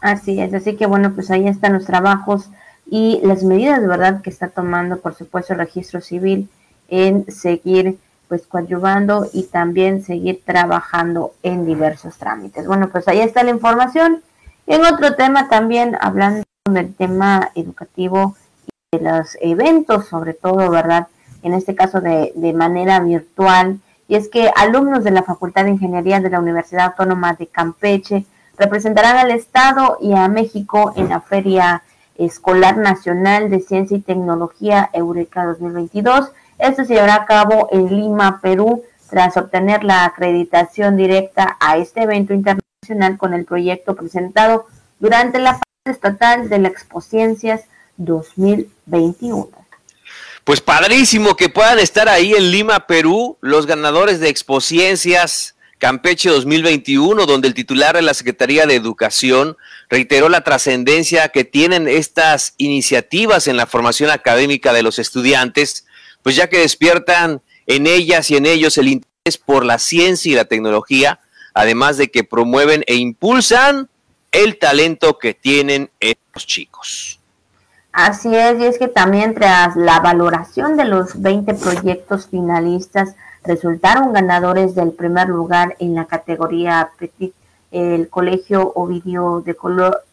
Así 0.00 0.40
es, 0.40 0.52
así 0.52 0.76
que 0.76 0.84
bueno, 0.84 1.14
pues 1.14 1.30
ahí 1.30 1.46
están 1.48 1.72
los 1.72 1.86
trabajos 1.86 2.50
y 2.86 3.20
las 3.22 3.42
medidas 3.44 3.86
verdad 3.86 4.22
que 4.22 4.30
está 4.30 4.48
tomando, 4.48 5.00
por 5.00 5.14
supuesto, 5.14 5.52
el 5.52 5.58
registro 5.60 6.00
civil 6.00 6.48
en 6.88 7.30
seguir 7.30 7.98
pues 8.28 8.46
coadyuvando 8.46 9.28
y 9.32 9.44
también 9.44 10.02
seguir 10.02 10.42
trabajando 10.44 11.34
en 11.42 11.66
diversos 11.66 12.16
trámites. 12.16 12.66
Bueno, 12.66 12.88
pues 12.88 13.06
ahí 13.08 13.20
está 13.20 13.42
la 13.42 13.50
información. 13.50 14.22
Y 14.66 14.74
en 14.74 14.84
otro 14.84 15.14
tema 15.14 15.48
también, 15.48 15.96
hablando 16.00 16.44
del 16.70 16.94
tema 16.94 17.50
educativo 17.54 18.36
y 18.92 18.98
de 18.98 19.10
los 19.10 19.36
eventos, 19.40 20.06
sobre 20.06 20.32
todo, 20.32 20.70
¿verdad? 20.70 21.08
En 21.42 21.52
este 21.52 21.74
caso 21.74 22.00
de, 22.00 22.32
de 22.34 22.52
manera 22.54 23.00
virtual. 23.00 23.80
Y 24.08 24.16
es 24.16 24.28
que 24.28 24.50
alumnos 24.56 25.04
de 25.04 25.10
la 25.10 25.22
Facultad 25.22 25.64
de 25.64 25.70
Ingeniería 25.72 26.20
de 26.20 26.30
la 26.30 26.40
Universidad 26.40 26.86
Autónoma 26.86 27.34
de 27.34 27.46
Campeche 27.46 28.24
representarán 28.56 29.18
al 29.18 29.30
Estado 29.30 29.98
y 30.00 30.14
a 30.14 30.28
México 30.28 30.92
en 30.96 31.08
la 31.08 31.20
Feria 31.20 31.82
Escolar 32.16 32.76
Nacional 32.76 33.50
de 33.50 33.60
Ciencia 33.60 33.96
y 33.96 34.00
Tecnología 34.00 34.90
Eureka 34.92 35.44
2022. 35.44 36.30
Esto 36.58 36.84
se 36.84 36.94
llevará 36.94 37.14
a 37.16 37.26
cabo 37.26 37.68
en 37.72 37.88
Lima, 37.88 38.40
Perú, 38.40 38.84
tras 39.10 39.36
obtener 39.36 39.84
la 39.84 40.04
acreditación 40.04 40.96
directa 40.96 41.56
a 41.60 41.76
este 41.76 42.02
evento 42.02 42.34
internacional 42.34 43.18
con 43.18 43.34
el 43.34 43.44
proyecto 43.44 43.94
presentado 43.94 44.66
durante 44.98 45.38
la 45.38 45.54
fase 45.54 45.64
estatal 45.84 46.48
de 46.48 46.58
la 46.58 46.68
Expociencias 46.68 47.62
2021. 47.96 49.50
Pues 50.44 50.60
padrísimo 50.60 51.36
que 51.36 51.48
puedan 51.48 51.78
estar 51.78 52.08
ahí 52.08 52.34
en 52.34 52.50
Lima, 52.50 52.86
Perú, 52.86 53.38
los 53.40 53.66
ganadores 53.66 54.20
de 54.20 54.28
Expociencias 54.28 55.53
Campeche 55.84 56.30
2021, 56.30 57.26
donde 57.26 57.46
el 57.46 57.52
titular 57.52 57.94
de 57.94 58.00
la 58.00 58.14
Secretaría 58.14 58.64
de 58.64 58.74
Educación 58.74 59.58
reiteró 59.90 60.30
la 60.30 60.40
trascendencia 60.40 61.28
que 61.28 61.44
tienen 61.44 61.88
estas 61.88 62.54
iniciativas 62.56 63.48
en 63.48 63.58
la 63.58 63.66
formación 63.66 64.10
académica 64.10 64.72
de 64.72 64.82
los 64.82 64.98
estudiantes, 64.98 65.84
pues 66.22 66.36
ya 66.36 66.48
que 66.48 66.60
despiertan 66.60 67.42
en 67.66 67.86
ellas 67.86 68.30
y 68.30 68.38
en 68.38 68.46
ellos 68.46 68.78
el 68.78 68.88
interés 68.88 69.36
por 69.36 69.66
la 69.66 69.78
ciencia 69.78 70.32
y 70.32 70.34
la 70.34 70.46
tecnología, 70.46 71.20
además 71.52 71.98
de 71.98 72.10
que 72.10 72.24
promueven 72.24 72.82
e 72.86 72.94
impulsan 72.94 73.90
el 74.32 74.58
talento 74.58 75.18
que 75.18 75.34
tienen 75.34 75.90
estos 76.00 76.46
chicos. 76.46 77.20
Así 77.92 78.34
es, 78.34 78.58
y 78.58 78.64
es 78.64 78.78
que 78.78 78.88
también 78.88 79.34
tras 79.34 79.76
la 79.76 80.00
valoración 80.00 80.78
de 80.78 80.86
los 80.86 81.20
20 81.20 81.52
proyectos 81.52 82.26
finalistas, 82.30 83.16
resultaron 83.44 84.12
ganadores 84.12 84.74
del 84.74 84.92
primer 84.92 85.28
lugar 85.28 85.76
en 85.78 85.94
la 85.94 86.06
categoría 86.06 86.90
Petit. 86.98 87.34
El 87.70 88.08
Colegio 88.08 88.72
Ovidio 88.74 89.42
de, 89.44 89.56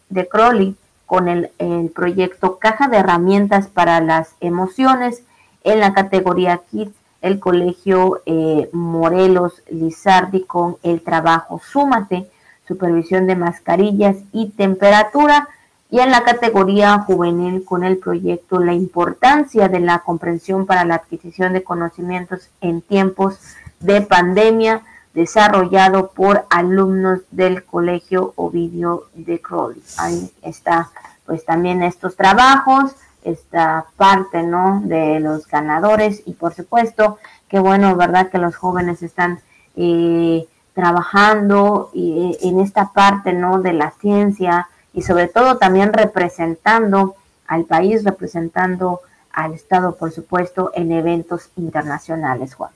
de 0.10 0.28
Crowley 0.28 0.76
con 1.06 1.28
el, 1.28 1.52
proyecto 1.94 2.58
Caja 2.58 2.88
de 2.88 2.98
Herramientas 2.98 3.68
para 3.68 4.02
las 4.02 4.36
Emociones. 4.40 5.24
En 5.64 5.80
la 5.80 5.94
categoría 5.94 6.62
Kids 6.72 6.94
el 7.22 7.40
Colegio 7.40 8.22
eh, 8.26 8.70
Morelos 8.74 9.62
Lizardi 9.70 10.44
con 10.44 10.78
el 10.82 11.02
trabajo 11.02 11.62
Súmate, 11.64 12.28
supervisión 12.68 13.28
de 13.28 13.36
mascarillas 13.36 14.18
y 14.32 14.50
temperatura 14.50 15.48
y 15.92 16.00
en 16.00 16.10
la 16.10 16.24
categoría 16.24 17.00
juvenil 17.00 17.66
con 17.66 17.84
el 17.84 17.98
proyecto 17.98 18.60
La 18.60 18.74
importancia 18.74 19.68
de 19.68 19.82
la 19.82 20.00
comprensión 20.00 20.66
para 20.66 20.86
la 20.86 20.96
adquisición 20.96 21.52
de 21.52 21.64
conocimientos 21.64 22.50
en 22.62 22.82
tiempos 22.82 23.40
de 23.82 24.02
pandemia, 24.02 24.84
desarrollado 25.14 26.12
por 26.12 26.46
alumnos 26.50 27.20
del 27.32 27.66
Colegio 27.66 28.32
Ovidio 28.38 29.08
de 29.16 29.42
Crowley. 29.42 29.84
Ahí 29.98 30.32
está, 30.42 30.90
pues 31.26 31.44
también 31.44 31.84
estos 31.84 32.16
trabajos, 32.16 32.96
esta 33.24 33.86
parte, 33.98 34.44
¿no? 34.44 34.82
De 34.86 35.20
los 35.20 35.46
ganadores 35.48 36.24
y 36.26 36.34
por 36.34 36.54
supuesto, 36.54 37.18
qué 37.50 37.60
bueno, 37.60 37.98
¿verdad? 37.98 38.30
Que 38.30 38.38
los 38.38 38.56
jóvenes 38.56 39.04
están 39.04 39.42
eh, 39.76 40.48
trabajando 40.74 41.92
eh, 41.94 42.38
en 42.44 42.62
esta 42.62 42.94
parte, 42.94 43.34
¿no? 43.34 43.62
De 43.62 43.74
la 43.74 43.92
ciencia, 44.00 44.70
y 44.94 45.02
sobre 45.02 45.28
todo 45.28 45.58
también 45.58 45.94
representando 45.94 47.16
al 47.48 47.66
país, 47.66 48.04
representando 48.04 49.02
al 49.32 49.54
Estado, 49.54 49.96
por 49.96 50.12
supuesto, 50.12 50.72
en 50.76 50.92
eventos 50.92 51.50
internacionales, 51.56 52.54
Juan. 52.56 52.72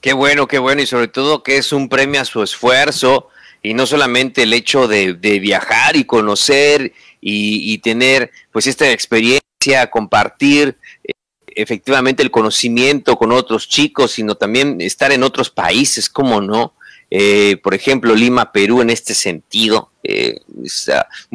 Qué 0.00 0.12
bueno, 0.12 0.46
qué 0.46 0.58
bueno, 0.58 0.82
y 0.82 0.86
sobre 0.86 1.08
todo 1.08 1.42
que 1.42 1.56
es 1.56 1.72
un 1.72 1.88
premio 1.88 2.20
a 2.20 2.24
su 2.24 2.42
esfuerzo 2.42 3.28
y 3.62 3.74
no 3.74 3.86
solamente 3.86 4.44
el 4.44 4.52
hecho 4.52 4.86
de, 4.86 5.14
viajar 5.14 5.96
y 5.96 6.04
conocer 6.04 6.92
y, 7.20 7.78
tener 7.78 8.30
pues 8.52 8.68
esta 8.68 8.90
experiencia, 8.90 9.90
compartir 9.90 10.76
eh, 11.02 11.12
efectivamente 11.48 12.22
el 12.22 12.30
conocimiento 12.30 13.16
con 13.16 13.32
otros 13.32 13.68
chicos, 13.68 14.12
sino 14.12 14.36
también 14.36 14.80
estar 14.80 15.10
en 15.10 15.24
otros 15.24 15.50
países, 15.50 16.08
¿cómo 16.08 16.40
no? 16.40 16.74
Eh, 17.10 17.58
por 17.62 17.74
ejemplo, 17.74 18.14
Lima, 18.14 18.52
Perú, 18.52 18.80
en 18.80 18.90
este 18.90 19.14
sentido, 19.14 19.90
eh, 20.02 20.40
es 20.64 20.90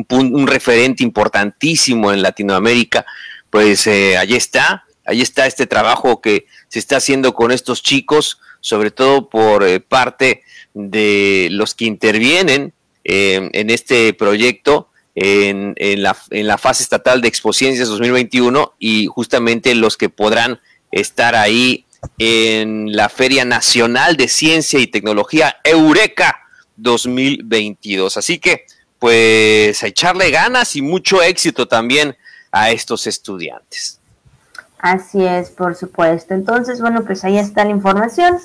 un, 0.10 0.36
un, 0.36 0.48
referente 0.48 1.04
importantísimo 1.04 2.12
en 2.12 2.22
Latinoamérica, 2.22 3.06
pues 3.50 3.88
eh, 3.88 4.18
allí 4.18 4.36
está, 4.36 4.86
ahí 5.06 5.22
está 5.22 5.46
este 5.46 5.68
trabajo 5.68 6.22
que 6.22 6.46
se 6.68 6.80
está 6.80 6.98
haciendo 6.98 7.34
con 7.34 7.52
estos 7.52 7.84
chicos, 7.84 8.40
sobre 8.60 8.92
todo 8.92 9.30
por 9.30 9.82
parte 9.84 10.44
de 10.74 11.48
los 11.52 11.74
que 11.74 11.86
intervienen 11.86 12.74
en 13.04 13.70
este 13.70 14.14
proyecto. 14.14 14.88
En, 15.14 15.74
en, 15.76 16.04
la, 16.04 16.16
en 16.30 16.48
la 16.48 16.58
fase 16.58 16.84
estatal 16.84 17.20
de 17.20 17.28
Expociencias 17.28 17.90
2021 17.90 18.76
y 18.80 19.08
justamente 19.08 19.76
los 19.76 19.98
que 19.98 20.08
podrán 20.08 20.62
estar 20.90 21.36
ahí 21.36 21.86
en 22.18 22.96
la 22.96 23.10
Feria 23.10 23.46
Nacional 23.46 24.18
de 24.18 24.28
Ciencia 24.28 24.80
y 24.80 24.88
Tecnología 24.88 25.58
Eureka 25.64 26.48
2022. 26.76 28.18
Así 28.18 28.40
que, 28.40 28.66
pues 29.00 29.82
a 29.84 29.88
echarle 29.88 30.32
ganas 30.32 30.76
y 30.76 30.82
mucho 30.82 31.22
éxito 31.22 31.68
también 31.68 32.16
a 32.52 32.72
estos 32.72 33.08
estudiantes. 33.08 34.00
Así 34.80 35.24
es, 35.24 35.50
por 35.50 35.76
supuesto. 35.76 36.34
Entonces, 36.34 36.82
bueno, 36.82 37.04
pues 37.04 37.24
ahí 37.24 37.38
está 37.38 37.64
la 37.64 37.72
información. 37.72 38.38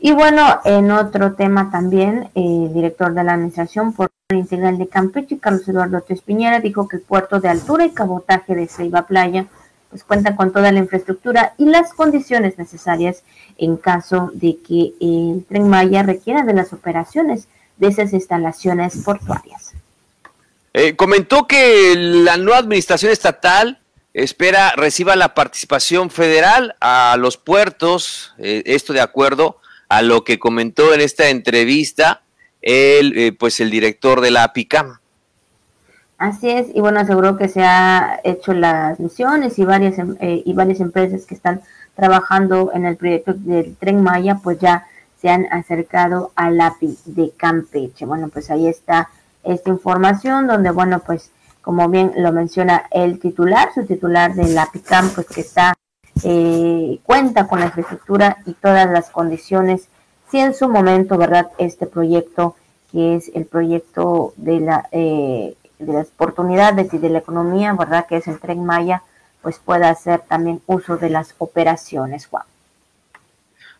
Y 0.00 0.12
bueno, 0.12 0.60
en 0.64 0.90
otro 0.90 1.34
tema 1.34 1.70
también, 1.70 2.30
el 2.34 2.72
director 2.72 3.14
de 3.14 3.24
la 3.24 3.34
Administración 3.34 3.92
por 3.92 4.10
Integral 4.30 4.78
de 4.78 4.88
Campeche, 4.88 5.38
Carlos 5.38 5.66
Eduardo 5.66 6.00
Tespiñera, 6.02 6.60
dijo 6.60 6.86
que 6.86 6.96
el 6.96 7.02
puerto 7.02 7.40
de 7.40 7.48
altura 7.48 7.86
y 7.86 7.90
cabotaje 7.90 8.54
de 8.54 8.68
Ceiba 8.68 9.06
Playa 9.06 9.46
pues 9.90 10.04
cuenta 10.04 10.36
con 10.36 10.52
toda 10.52 10.72
la 10.72 10.80
infraestructura 10.80 11.54
y 11.58 11.66
las 11.66 11.92
condiciones 11.92 12.58
necesarias 12.58 13.22
en 13.56 13.76
caso 13.76 14.30
de 14.34 14.58
que 14.66 14.92
el 15.00 15.44
tren 15.48 15.68
Maya 15.68 16.02
requiera 16.02 16.42
de 16.42 16.54
las 16.54 16.72
operaciones 16.72 17.48
de 17.76 17.88
esas 17.88 18.12
instalaciones 18.12 18.98
portuarias. 19.04 19.72
Eh, 20.74 20.94
comentó 20.96 21.46
que 21.46 21.94
la 21.96 22.36
nueva 22.36 22.58
administración 22.58 23.10
estatal 23.10 23.80
espera 24.12 24.72
reciba 24.76 25.16
la 25.16 25.34
participación 25.34 26.10
federal 26.10 26.76
a 26.80 27.16
los 27.18 27.36
puertos, 27.36 28.34
eh, 28.38 28.62
esto 28.66 28.92
de 28.92 29.00
acuerdo 29.00 29.58
a 29.88 30.02
lo 30.02 30.24
que 30.24 30.38
comentó 30.38 30.92
en 30.92 31.00
esta 31.00 31.30
entrevista 31.30 32.22
el, 32.60 33.16
eh, 33.16 33.32
pues 33.32 33.60
el 33.60 33.70
director 33.70 34.20
de 34.20 34.30
la 34.30 34.44
APICAM. 34.44 34.98
Así 36.18 36.50
es, 36.50 36.66
y 36.74 36.80
bueno, 36.80 36.98
aseguró 36.98 37.36
que 37.36 37.48
se 37.48 37.62
ha 37.62 38.18
hecho 38.24 38.52
las 38.52 38.98
misiones 38.98 39.56
y 39.60 39.64
varias, 39.64 39.98
em, 40.00 40.16
eh, 40.18 40.42
y 40.44 40.52
varias 40.52 40.80
empresas 40.80 41.24
que 41.24 41.34
están 41.36 41.60
trabajando 41.94 42.72
en 42.74 42.86
el 42.86 42.96
proyecto 42.96 43.34
del 43.34 43.76
Tren 43.76 44.02
Maya, 44.02 44.40
pues 44.42 44.58
ya 44.58 44.86
se 45.20 45.28
han 45.28 45.46
acercado 45.52 46.32
al 46.34 46.60
API 46.60 46.98
de 47.06 47.32
Campeche. 47.36 48.04
Bueno, 48.04 48.28
pues 48.28 48.50
ahí 48.50 48.66
está 48.66 49.10
esta 49.44 49.70
información 49.70 50.48
donde, 50.48 50.72
bueno, 50.72 51.00
pues 51.06 51.30
como 51.62 51.88
bien 51.88 52.12
lo 52.16 52.32
menciona 52.32 52.84
el 52.90 53.20
titular, 53.20 53.68
su 53.72 53.84
titular 53.86 54.34
del 54.34 54.58
APICAM, 54.58 55.10
pues 55.10 55.26
que 55.28 55.42
está, 55.42 55.74
eh, 56.24 56.98
cuenta 57.04 57.46
con 57.46 57.60
la 57.60 57.66
infraestructura 57.66 58.38
y 58.44 58.54
todas 58.54 58.90
las 58.90 59.10
condiciones, 59.10 59.88
si 60.30 60.38
en 60.38 60.52
su 60.52 60.68
momento, 60.68 61.16
¿verdad? 61.16 61.50
Este 61.58 61.86
proyecto, 61.86 62.56
que 62.90 63.14
es 63.16 63.30
el 63.34 63.46
proyecto 63.46 64.32
de 64.36 64.60
la... 64.60 64.88
Eh, 64.90 65.54
de 65.78 65.92
las 65.92 66.08
oportunidades 66.08 66.92
y 66.92 66.98
de 66.98 67.08
la 67.08 67.18
economía, 67.18 67.72
¿verdad? 67.72 68.06
Que 68.08 68.16
es 68.16 68.26
el 68.26 68.40
tren 68.40 68.64
Maya, 68.64 69.02
pues 69.42 69.58
pueda 69.64 69.90
hacer 69.90 70.22
también 70.28 70.60
uso 70.66 70.96
de 70.96 71.10
las 71.10 71.34
operaciones, 71.38 72.26
Juan. 72.26 72.44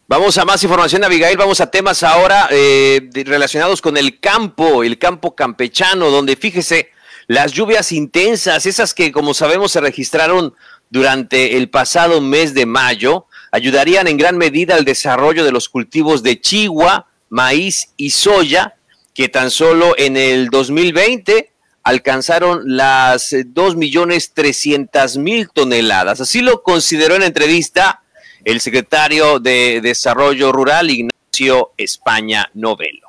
Vamos 0.06 0.38
a 0.38 0.46
más 0.46 0.62
información, 0.62 1.04
Abigail. 1.04 1.36
Vamos 1.36 1.60
a 1.60 1.70
temas 1.70 2.02
ahora 2.02 2.48
eh, 2.50 3.10
relacionados 3.26 3.82
con 3.82 3.96
el 3.98 4.20
campo, 4.20 4.82
el 4.82 4.98
campo 4.98 5.34
campechano, 5.34 6.10
donde 6.10 6.34
fíjese 6.34 6.88
las 7.26 7.52
lluvias 7.52 7.92
intensas, 7.92 8.64
esas 8.64 8.94
que 8.94 9.12
como 9.12 9.34
sabemos 9.34 9.72
se 9.72 9.82
registraron 9.82 10.54
durante 10.88 11.58
el 11.58 11.68
pasado 11.68 12.22
mes 12.22 12.54
de 12.54 12.64
mayo, 12.64 13.26
ayudarían 13.52 14.08
en 14.08 14.16
gran 14.16 14.38
medida 14.38 14.76
al 14.76 14.86
desarrollo 14.86 15.44
de 15.44 15.52
los 15.52 15.68
cultivos 15.68 16.22
de 16.22 16.40
chigua, 16.40 17.08
maíz 17.28 17.90
y 17.98 18.08
soya, 18.10 18.76
que 19.12 19.28
tan 19.28 19.50
solo 19.50 19.94
en 19.98 20.16
el 20.16 20.48
2020 20.48 21.52
alcanzaron 21.88 22.76
las 22.76 23.32
2.300.000 23.32 25.48
toneladas. 25.54 26.20
Así 26.20 26.42
lo 26.42 26.62
consideró 26.62 27.14
en 27.14 27.22
entrevista 27.22 28.02
el 28.44 28.60
secretario 28.60 29.40
de 29.40 29.80
Desarrollo 29.82 30.52
Rural, 30.52 30.90
Ignacio 30.90 31.70
España 31.78 32.50
Novelo. 32.52 33.08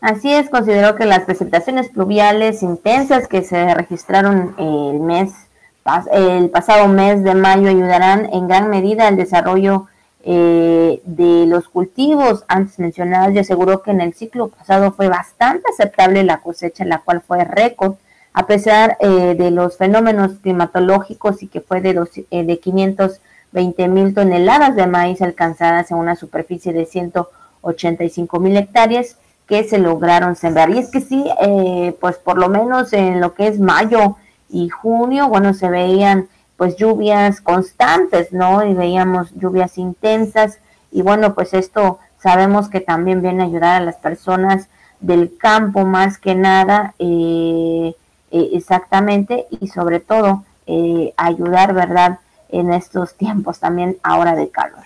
Así 0.00 0.32
es, 0.32 0.48
consideró 0.48 0.94
que 0.94 1.06
las 1.06 1.24
precipitaciones 1.24 1.88
pluviales 1.88 2.62
intensas 2.62 3.26
que 3.26 3.42
se 3.42 3.74
registraron 3.74 4.54
el 4.58 5.00
mes 5.00 5.32
el 6.12 6.50
pasado 6.50 6.86
mes 6.86 7.24
de 7.24 7.34
mayo 7.34 7.68
ayudarán 7.68 8.28
en 8.32 8.46
gran 8.46 8.70
medida 8.70 9.08
al 9.08 9.16
desarrollo 9.16 9.88
eh, 10.24 11.00
de 11.04 11.46
los 11.46 11.68
cultivos 11.68 12.44
antes 12.48 12.78
mencionados 12.78 13.34
y 13.34 13.38
aseguró 13.38 13.82
que 13.82 13.90
en 13.90 14.00
el 14.00 14.14
ciclo 14.14 14.48
pasado 14.48 14.92
fue 14.92 15.08
bastante 15.08 15.64
aceptable 15.70 16.22
la 16.22 16.40
cosecha, 16.40 16.84
la 16.84 17.00
cual 17.00 17.20
fue 17.20 17.44
récord, 17.44 17.94
a 18.32 18.46
pesar 18.46 18.96
eh, 19.00 19.34
de 19.36 19.50
los 19.50 19.76
fenómenos 19.76 20.38
climatológicos 20.42 21.42
y 21.42 21.48
que 21.48 21.60
fue 21.60 21.80
de, 21.80 21.94
dos, 21.94 22.10
eh, 22.30 22.44
de 22.44 22.58
520 22.58 23.88
mil 23.88 24.14
toneladas 24.14 24.74
de 24.74 24.86
maíz 24.86 25.20
alcanzadas 25.20 25.90
en 25.90 25.98
una 25.98 26.16
superficie 26.16 26.72
de 26.72 26.86
185 26.86 28.40
mil 28.40 28.56
hectáreas 28.56 29.16
que 29.46 29.64
se 29.64 29.78
lograron 29.78 30.36
sembrar. 30.36 30.70
Y 30.70 30.78
es 30.78 30.90
que 30.90 31.00
sí, 31.00 31.26
eh, 31.42 31.94
pues 32.00 32.16
por 32.16 32.38
lo 32.38 32.48
menos 32.48 32.92
en 32.92 33.20
lo 33.20 33.34
que 33.34 33.48
es 33.48 33.58
mayo 33.58 34.16
y 34.48 34.68
junio, 34.68 35.28
bueno, 35.28 35.52
se 35.52 35.68
veían 35.68 36.28
pues 36.62 36.76
lluvias 36.76 37.40
constantes, 37.40 38.32
¿no? 38.32 38.64
Y 38.64 38.72
veíamos 38.72 39.32
lluvias 39.34 39.78
intensas 39.78 40.58
y 40.92 41.02
bueno, 41.02 41.34
pues 41.34 41.54
esto 41.54 41.98
sabemos 42.22 42.68
que 42.68 42.78
también 42.78 43.20
viene 43.20 43.42
a 43.42 43.46
ayudar 43.46 43.82
a 43.82 43.84
las 43.84 43.96
personas 43.96 44.68
del 45.00 45.36
campo 45.36 45.84
más 45.84 46.18
que 46.18 46.36
nada, 46.36 46.94
eh, 47.00 47.96
eh, 48.30 48.50
exactamente, 48.52 49.46
y 49.60 49.66
sobre 49.66 49.98
todo 49.98 50.44
eh, 50.68 51.12
ayudar, 51.16 51.74
¿verdad? 51.74 52.20
En 52.48 52.72
estos 52.72 53.16
tiempos 53.16 53.58
también 53.58 53.98
ahora 54.04 54.36
de 54.36 54.48
calor. 54.48 54.84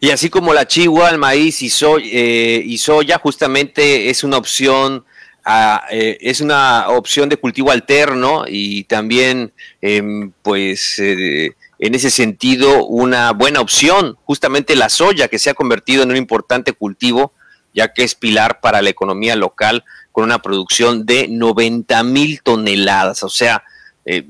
Y 0.00 0.12
así 0.12 0.30
como 0.30 0.54
la 0.54 0.66
chigua, 0.66 1.10
el 1.10 1.18
maíz 1.18 1.60
y, 1.60 1.66
y 1.66 2.78
soya, 2.78 3.18
justamente 3.18 4.08
es 4.08 4.24
una 4.24 4.38
opción 4.38 5.04
eh, 5.44 6.18
es 6.20 6.40
una 6.40 6.88
opción 6.88 7.28
de 7.28 7.36
cultivo 7.36 7.70
alterno 7.70 8.44
y 8.46 8.84
también, 8.84 9.52
em, 9.80 10.32
pues, 10.42 10.98
eh, 10.98 11.52
en 11.78 11.94
ese 11.94 12.10
sentido, 12.10 12.86
una 12.86 13.32
buena 13.32 13.60
opción, 13.60 14.16
justamente 14.24 14.76
la 14.76 14.88
soya, 14.88 15.28
que 15.28 15.38
se 15.38 15.50
ha 15.50 15.54
convertido 15.54 16.04
en 16.04 16.10
un 16.10 16.16
importante 16.16 16.72
cultivo, 16.72 17.32
ya 17.74 17.92
que 17.92 18.04
es 18.04 18.14
pilar 18.14 18.60
para 18.60 18.82
la 18.82 18.90
economía 18.90 19.34
local, 19.34 19.84
con 20.12 20.24
una 20.24 20.40
producción 20.40 21.06
de 21.06 21.26
90 21.28 22.02
mil 22.04 22.40
toneladas. 22.42 23.24
O 23.24 23.28
sea, 23.28 23.64
eh, 24.04 24.28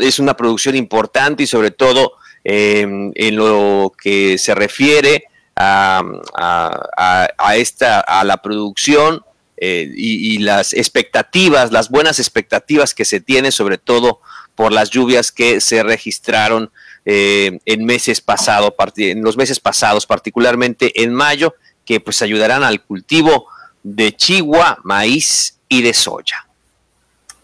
es 0.00 0.18
una 0.18 0.34
producción 0.34 0.74
importante 0.74 1.44
y 1.44 1.46
sobre 1.46 1.70
todo 1.70 2.12
em, 2.44 3.12
en 3.14 3.36
lo 3.36 3.92
que 4.00 4.38
se 4.38 4.54
refiere 4.54 5.24
a, 5.54 6.02
a, 6.34 7.56
esta, 7.56 8.00
a 8.00 8.24
la 8.24 8.38
producción 8.38 9.22
eh, 9.60 9.92
y, 9.96 10.38
las 10.38 10.72
expectativas, 10.72 11.72
las 11.72 11.90
buenas 11.90 12.20
expectativas 12.20 12.94
que 12.94 13.04
se 13.04 13.20
tienen, 13.20 13.50
sobre 13.50 13.76
todo 13.76 14.20
por 14.54 14.72
las 14.72 14.90
lluvias 14.90 15.32
que 15.32 15.60
se 15.60 15.82
registraron 15.82 16.70
eh, 17.04 17.58
en 17.64 17.84
meses 17.84 18.20
pasados, 18.20 18.72
en 18.96 19.22
los 19.22 19.36
meses 19.36 19.58
pasados, 19.58 20.06
particularmente 20.06 21.02
en 21.02 21.12
mayo, 21.12 21.54
que 21.84 21.98
pues 21.98 22.22
ayudarán 22.22 22.62
al 22.62 22.82
cultivo 22.84 23.46
de 23.82 24.14
chigua, 24.14 24.78
maíz 24.84 25.58
y 25.68 25.82
de 25.82 25.94
soya. 25.94 26.46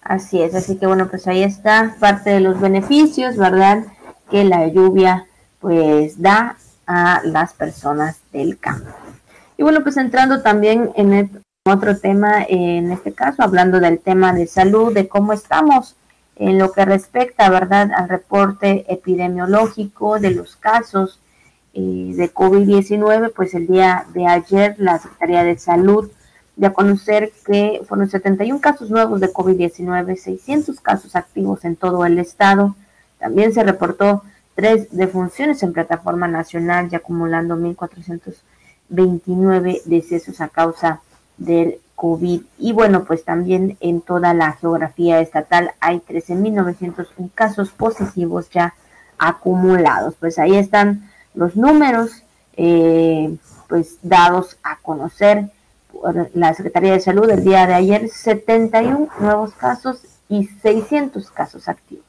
Así 0.03 0.41
es, 0.41 0.55
así 0.55 0.77
que 0.77 0.87
bueno, 0.87 1.09
pues 1.09 1.27
ahí 1.27 1.43
está 1.43 1.97
parte 1.99 2.31
de 2.31 2.41
los 2.41 2.61
beneficios, 2.61 3.37
¿verdad? 3.37 3.85
Que 4.31 4.45
la 4.45 4.69
lluvia 4.69 5.27
pues 5.61 6.21
da 6.21 6.59
a 6.87 7.23
las 7.25 7.55
personas 7.55 8.19
del 8.33 8.59
campo. 8.59 8.95
Y 9.57 9.63
bueno, 9.63 9.83
pues 9.83 9.97
entrando 9.97 10.43
también 10.43 10.91
en 10.95 11.13
el 11.13 11.31
otro 11.67 11.97
tema, 11.97 12.45
en 12.47 12.93
este 12.93 13.15
caso, 13.15 13.43
hablando 13.43 13.81
del 13.81 13.99
tema 13.99 14.35
de 14.35 14.47
salud, 14.47 14.93
de 14.93 15.09
cómo 15.09 15.33
estamos 15.33 15.97
en 16.37 16.59
lo 16.59 16.73
que 16.73 16.85
respecta, 16.85 17.49
¿verdad?, 17.49 17.91
al 17.97 18.11
reporte 18.11 18.85
epidemiológico 18.93 20.21
de 20.21 20.33
los 20.33 20.57
casos 20.57 21.21
eh, 21.73 22.13
de 22.17 22.35
COVID-19, 22.35 23.33
pues 23.35 23.55
el 23.55 23.67
día 23.67 24.05
de 24.13 24.27
ayer 24.27 24.75
la 24.77 24.99
Secretaría 24.99 25.43
de 25.43 25.57
Salud 25.57 26.11
dio 26.57 26.69
a 26.69 26.75
conocer 26.75 27.33
que 27.47 27.81
fueron 27.89 28.11
71 28.11 28.61
casos 28.61 28.91
nuevos 28.91 29.23
de 29.23 29.33
COVID-19, 29.33 30.17
600 30.17 30.79
casos 30.83 31.17
activos 31.17 31.65
en 31.65 31.77
todo 31.77 32.05
el 32.05 32.19
estado. 32.19 32.77
También 33.19 33.55
se 33.55 33.65
reportó 33.65 34.23
tres 34.55 34.89
defunciones 34.91 35.63
en 35.63 35.73
plataforma 35.73 36.29
nacional 36.29 36.91
y 36.93 36.95
acumulando 36.95 37.57
1.429 37.57 39.83
decesos 39.85 40.43
a 40.43 40.49
causa 40.49 40.91
de 40.91 41.14
del 41.37 41.81
COVID. 41.95 42.43
Y 42.59 42.73
bueno, 42.73 43.05
pues 43.05 43.25
también 43.25 43.77
en 43.81 44.01
toda 44.01 44.35
la 44.35 44.53
geografía 44.53 45.21
estatal 45.21 45.73
hay 45.81 45.99
13.901 45.99 47.31
casos 47.35 47.71
positivos 47.71 48.51
ya 48.51 48.75
acumulados. 49.19 50.15
Pues 50.19 50.39
ahí 50.39 50.57
están 50.57 51.11
los 51.35 51.57
números 51.57 52.23
eh, 52.57 53.37
pues 53.69 53.99
dados 54.03 54.57
a 54.63 54.79
conocer 54.81 55.47
por 55.93 56.31
la 56.35 56.55
Secretaría 56.55 56.93
de 56.93 57.01
Salud 57.01 57.29
el 57.31 57.45
día 57.45 57.67
de 57.67 57.75
ayer, 57.75 58.09
71 58.09 59.09
nuevos 59.21 59.55
casos 59.55 60.03
y 60.29 60.49
600 60.63 61.31
casos 61.31 61.69
activos. 61.69 62.05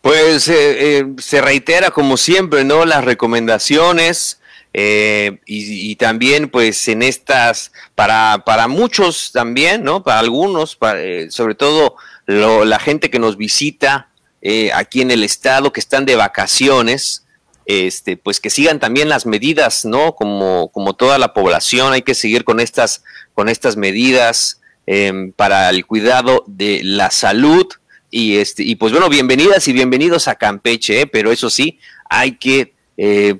Pues 0.00 0.48
eh, 0.48 0.98
eh, 0.98 1.06
se 1.18 1.40
reitera 1.40 1.90
como 1.90 2.16
siempre, 2.16 2.64
¿no? 2.64 2.84
Las 2.84 3.04
recomendaciones 3.04 4.40
eh, 4.74 5.38
y, 5.44 5.96
también 5.96 6.48
pues 6.48 6.88
en 6.88 7.02
estas, 7.02 7.72
para, 7.94 8.42
para 8.46 8.68
muchos 8.68 9.30
también, 9.32 9.84
¿no? 9.84 10.02
Para 10.02 10.20
algunos, 10.20 10.78
eh, 10.96 11.26
sobre 11.30 11.54
todo 11.54 11.96
la 12.26 12.78
gente 12.78 13.10
que 13.10 13.18
nos 13.18 13.36
visita 13.36 14.08
eh, 14.40 14.70
aquí 14.72 15.02
en 15.02 15.10
el 15.10 15.24
estado, 15.24 15.72
que 15.72 15.80
están 15.80 16.06
de 16.06 16.16
vacaciones, 16.16 17.26
este, 17.66 18.16
pues 18.16 18.40
que 18.40 18.48
sigan 18.48 18.80
también 18.80 19.08
las 19.08 19.26
medidas, 19.26 19.84
¿no? 19.84 20.14
Como, 20.14 20.68
como 20.72 20.94
toda 20.94 21.18
la 21.18 21.34
población, 21.34 21.92
hay 21.92 22.02
que 22.02 22.14
seguir 22.14 22.44
con 22.44 22.58
estas, 22.58 23.04
con 23.34 23.48
estas 23.50 23.76
medidas 23.76 24.60
em, 24.86 25.32
para 25.32 25.68
el 25.68 25.84
cuidado 25.84 26.44
de 26.46 26.80
la 26.82 27.10
salud. 27.10 27.66
Y, 28.10 28.38
este, 28.38 28.62
y 28.62 28.76
pues 28.76 28.92
bueno, 28.92 29.10
bienvenidas 29.10 29.68
y 29.68 29.72
bienvenidos 29.74 30.28
a 30.28 30.34
Campeche, 30.34 31.06
pero 31.06 31.30
eso 31.30 31.50
sí, 31.50 31.78
hay 32.08 32.36
que 32.36 32.72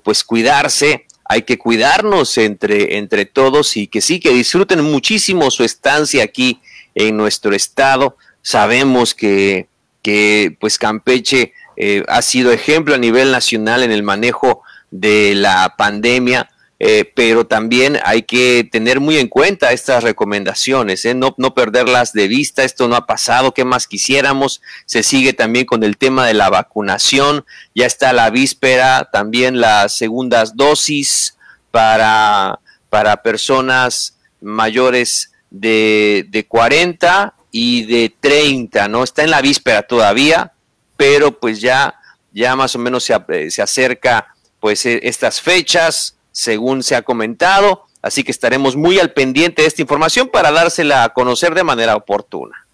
pues 0.03 0.25
cuidarse, 0.25 1.07
hay 1.33 1.43
que 1.43 1.57
cuidarnos 1.57 2.37
entre, 2.37 2.99
entre 2.99 3.25
todos 3.25 3.79
y 3.79 3.87
que 3.87 4.03
sí, 4.03 4.21
que 4.21 4.35
disfruten 4.35 4.83
muchísimo 4.83 5.51
su 5.51 5.65
estancia 5.65 6.23
aquí 6.25 6.61
en 6.95 7.17
nuestro 7.17 7.55
estado. 7.55 8.19
Sabemos 8.43 9.15
que, 9.15 9.67
que 10.03 10.55
pues 10.61 10.77
Campeche 10.77 11.55
eh, 11.79 12.05
ha 12.07 12.21
sido 12.21 12.53
ejemplo 12.53 12.95
a 12.95 12.99
nivel 12.99 13.33
nacional 13.33 13.83
en 13.83 13.93
el 13.93 14.03
manejo 14.03 14.61
de 14.91 15.35
la 15.35 15.75
pandemia 15.79 16.51
eh, 16.85 17.05
pero 17.15 17.47
también 17.47 18.01
hay 18.05 18.23
que 18.23 18.69
tener 18.69 18.99
muy 18.99 19.17
en 19.19 19.29
cuenta 19.29 19.71
estas 19.71 20.03
recomendaciones, 20.03 21.05
¿eh? 21.05 21.15
no, 21.15 21.33
perderlas 21.55 22.13
de 22.13 22.27
vista, 22.27 22.65
esto 22.65 22.89
no 22.89 22.97
ha 22.97 23.07
pasado, 23.07 23.55
¿qué 23.55 23.65
más 23.65 23.87
quisiéramos? 23.87 24.61
Se 24.85 25.05
sigue 25.05 25.33
también 25.33 25.65
con 25.65 25.85
el 25.85 25.97
tema 25.97 26.27
de 26.27 26.35
la 26.35 26.51
vacunación, 26.51 27.45
ya 27.73 27.87
está 27.87 28.13
la 28.13 28.31
víspera, 28.31 29.09
también 29.13 29.61
las 29.61 29.95
segundas 29.95 30.57
dosis 30.57 31.37
para, 31.71 32.59
para 32.91 33.23
personas 33.23 34.19
mayores 34.41 35.31
de, 35.51 36.27
de 36.31 36.47
40 36.49 37.33
y 37.53 37.85
de 37.85 38.13
30, 38.19 38.89
¿no? 38.89 39.05
Está 39.05 39.23
en 39.23 39.31
la 39.31 39.41
víspera 39.41 39.83
todavía, 39.85 40.53
pero 40.97 41.39
pues 41.39 41.61
ya, 41.61 41.95
ya 42.33 42.57
más 42.57 42.75
o 42.75 42.81
menos 42.81 43.05
se, 43.05 43.53
se 43.53 43.63
acerca 43.63 44.35
pues 44.59 44.85
e, 44.85 44.99
estas 45.05 45.41
fechas, 45.41 46.17
según 46.33 46.83
se 46.83 46.97
ha 46.97 47.03
comentado. 47.03 47.85
Así 48.03 48.25
que 48.25 48.33
estaremos 48.33 48.75
muy 48.75 48.99
al 48.99 49.13
pendiente 49.13 49.63
de 49.63 49.69
esta 49.69 49.83
información 49.83 50.29
para 50.29 50.51
dársela 50.51 51.05
a 51.05 51.11
conocer 51.11 51.55
de 51.55 51.63
manera 51.63 51.95
oportuna. 51.95 52.67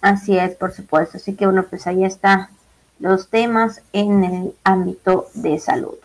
Así 0.00 0.38
es, 0.38 0.54
por 0.54 0.72
supuesto. 0.72 1.18
Así 1.18 1.34
que 1.34 1.44
bueno, 1.44 1.64
pues 1.68 1.86
ahí 1.86 2.04
están 2.04 2.48
los 2.98 3.28
temas 3.28 3.82
en 3.92 4.24
el 4.24 4.54
ámbito 4.64 5.28
de 5.34 5.58
salud. 5.58 5.96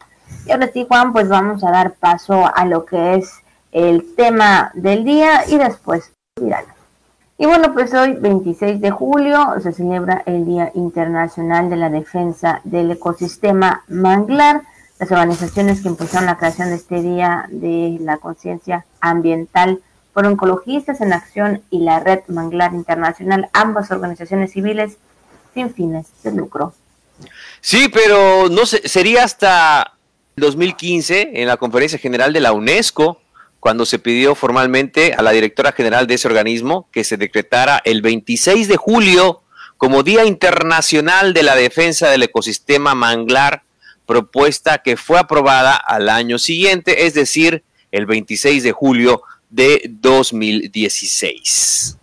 Y 0.45 0.51
ahora 0.51 0.69
sí, 0.73 0.85
Juan, 0.87 1.13
pues 1.13 1.29
vamos 1.29 1.63
a 1.63 1.71
dar 1.71 1.93
paso 1.93 2.49
a 2.53 2.65
lo 2.65 2.85
que 2.85 3.15
es 3.15 3.31
el 3.71 4.15
tema 4.15 4.71
del 4.73 5.05
día 5.05 5.43
y 5.47 5.57
después 5.57 6.11
viral. 6.39 6.65
Y 7.37 7.45
bueno, 7.45 7.73
pues 7.73 7.93
hoy, 7.93 8.13
26 8.13 8.79
de 8.79 8.91
julio, 8.91 9.55
se 9.61 9.73
celebra 9.73 10.23
el 10.25 10.45
Día 10.45 10.71
Internacional 10.73 11.69
de 11.69 11.75
la 11.75 11.89
Defensa 11.89 12.61
del 12.63 12.91
Ecosistema 12.91 13.83
Manglar 13.87 14.61
las 14.99 15.11
organizaciones 15.11 15.81
que 15.81 15.89
impulsaron 15.89 16.25
la 16.25 16.37
creación 16.37 16.69
de 16.69 16.75
este 16.75 17.01
Día 17.01 17.45
de 17.49 17.97
la 17.99 18.17
Conciencia 18.17 18.85
Ambiental 19.01 19.81
fueron 20.13 20.33
Ecologistas 20.33 21.01
en 21.01 21.11
Acción 21.11 21.61
y 21.69 21.79
la 21.79 21.99
Red 21.99 22.21
Manglar 22.27 22.73
Internacional, 22.73 23.49
ambas 23.51 23.91
organizaciones 23.91 24.53
civiles 24.53 24.97
sin 25.53 25.73
fines 25.73 26.07
de 26.23 26.31
lucro. 26.31 26.73
Sí, 27.59 27.89
pero 27.91 28.47
no 28.49 28.65
sería 28.65 29.25
hasta 29.25 29.97
2015 30.37 31.41
en 31.41 31.47
la 31.47 31.57
Conferencia 31.57 31.99
General 31.99 32.31
de 32.31 32.39
la 32.39 32.53
UNESCO 32.53 33.19
cuando 33.59 33.85
se 33.85 33.99
pidió 33.99 34.35
formalmente 34.35 35.13
a 35.13 35.21
la 35.21 35.31
directora 35.31 35.73
general 35.73 36.07
de 36.07 36.13
ese 36.13 36.27
organismo 36.27 36.87
que 36.91 37.03
se 37.03 37.17
decretara 37.17 37.81
el 37.83 38.01
26 38.01 38.69
de 38.69 38.77
julio 38.77 39.41
como 39.77 40.03
Día 40.03 40.23
Internacional 40.23 41.33
de 41.33 41.43
la 41.43 41.55
Defensa 41.55 42.09
del 42.09 42.23
Ecosistema 42.23 42.95
Manglar 42.95 43.64
propuesta 44.05 44.79
que 44.79 44.97
fue 44.97 45.19
aprobada 45.19 45.75
al 45.75 46.09
año 46.09 46.39
siguiente, 46.39 47.05
es 47.05 47.13
decir, 47.13 47.63
el 47.91 48.05
26 48.05 48.63
de 48.63 48.71
julio 48.71 49.23
de 49.49 49.89
2016. 50.01 51.97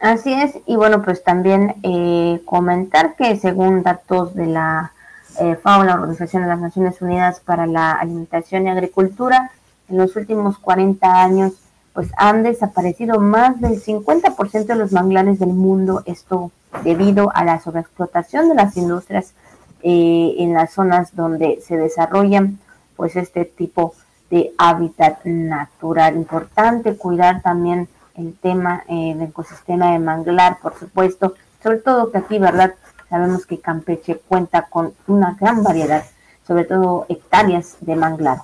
Así 0.00 0.32
es, 0.32 0.54
y 0.66 0.76
bueno, 0.76 1.02
pues 1.02 1.22
también 1.22 1.74
eh, 1.82 2.40
comentar 2.46 3.16
que 3.16 3.36
según 3.36 3.82
datos 3.82 4.34
de 4.34 4.46
la 4.46 4.92
eh, 5.38 5.56
FAO, 5.62 5.84
la 5.84 5.94
Organización 5.94 6.42
de 6.42 6.48
las 6.48 6.60
Naciones 6.60 7.00
Unidas 7.02 7.40
para 7.40 7.66
la 7.66 7.92
Alimentación 7.92 8.66
y 8.66 8.70
Agricultura, 8.70 9.50
en 9.88 9.98
los 9.98 10.16
últimos 10.16 10.58
40 10.58 11.22
años, 11.22 11.52
pues 11.92 12.08
han 12.16 12.42
desaparecido 12.42 13.20
más 13.20 13.60
del 13.60 13.82
50% 13.82 14.64
de 14.64 14.74
los 14.74 14.92
manglares 14.92 15.38
del 15.38 15.50
mundo, 15.52 16.02
esto 16.06 16.50
debido 16.82 17.30
a 17.34 17.44
la 17.44 17.60
sobreexplotación 17.60 18.48
de 18.48 18.54
las 18.54 18.76
industrias 18.76 19.34
eh, 19.82 20.34
en 20.38 20.54
las 20.54 20.72
zonas 20.72 21.14
donde 21.14 21.60
se 21.66 21.76
desarrollan 21.76 22.58
pues 22.96 23.16
este 23.16 23.44
tipo 23.44 23.94
de 24.30 24.52
hábitat 24.58 25.24
natural. 25.24 26.16
Importante 26.16 26.96
cuidar 26.96 27.42
también 27.42 27.88
el 28.16 28.34
tema 28.34 28.84
eh, 28.88 29.14
del 29.14 29.28
ecosistema 29.28 29.92
de 29.92 29.98
manglar, 29.98 30.58
por 30.60 30.78
supuesto, 30.78 31.34
sobre 31.62 31.78
todo 31.78 32.10
que 32.10 32.18
aquí, 32.18 32.38
¿verdad? 32.38 32.74
Sabemos 33.08 33.46
que 33.46 33.60
Campeche 33.60 34.20
cuenta 34.28 34.62
con 34.62 34.94
una 35.06 35.36
gran 35.40 35.62
variedad 35.62 36.04
sobre 36.50 36.64
todo 36.64 37.06
hectáreas 37.08 37.76
de 37.78 37.94
manglar. 37.94 38.38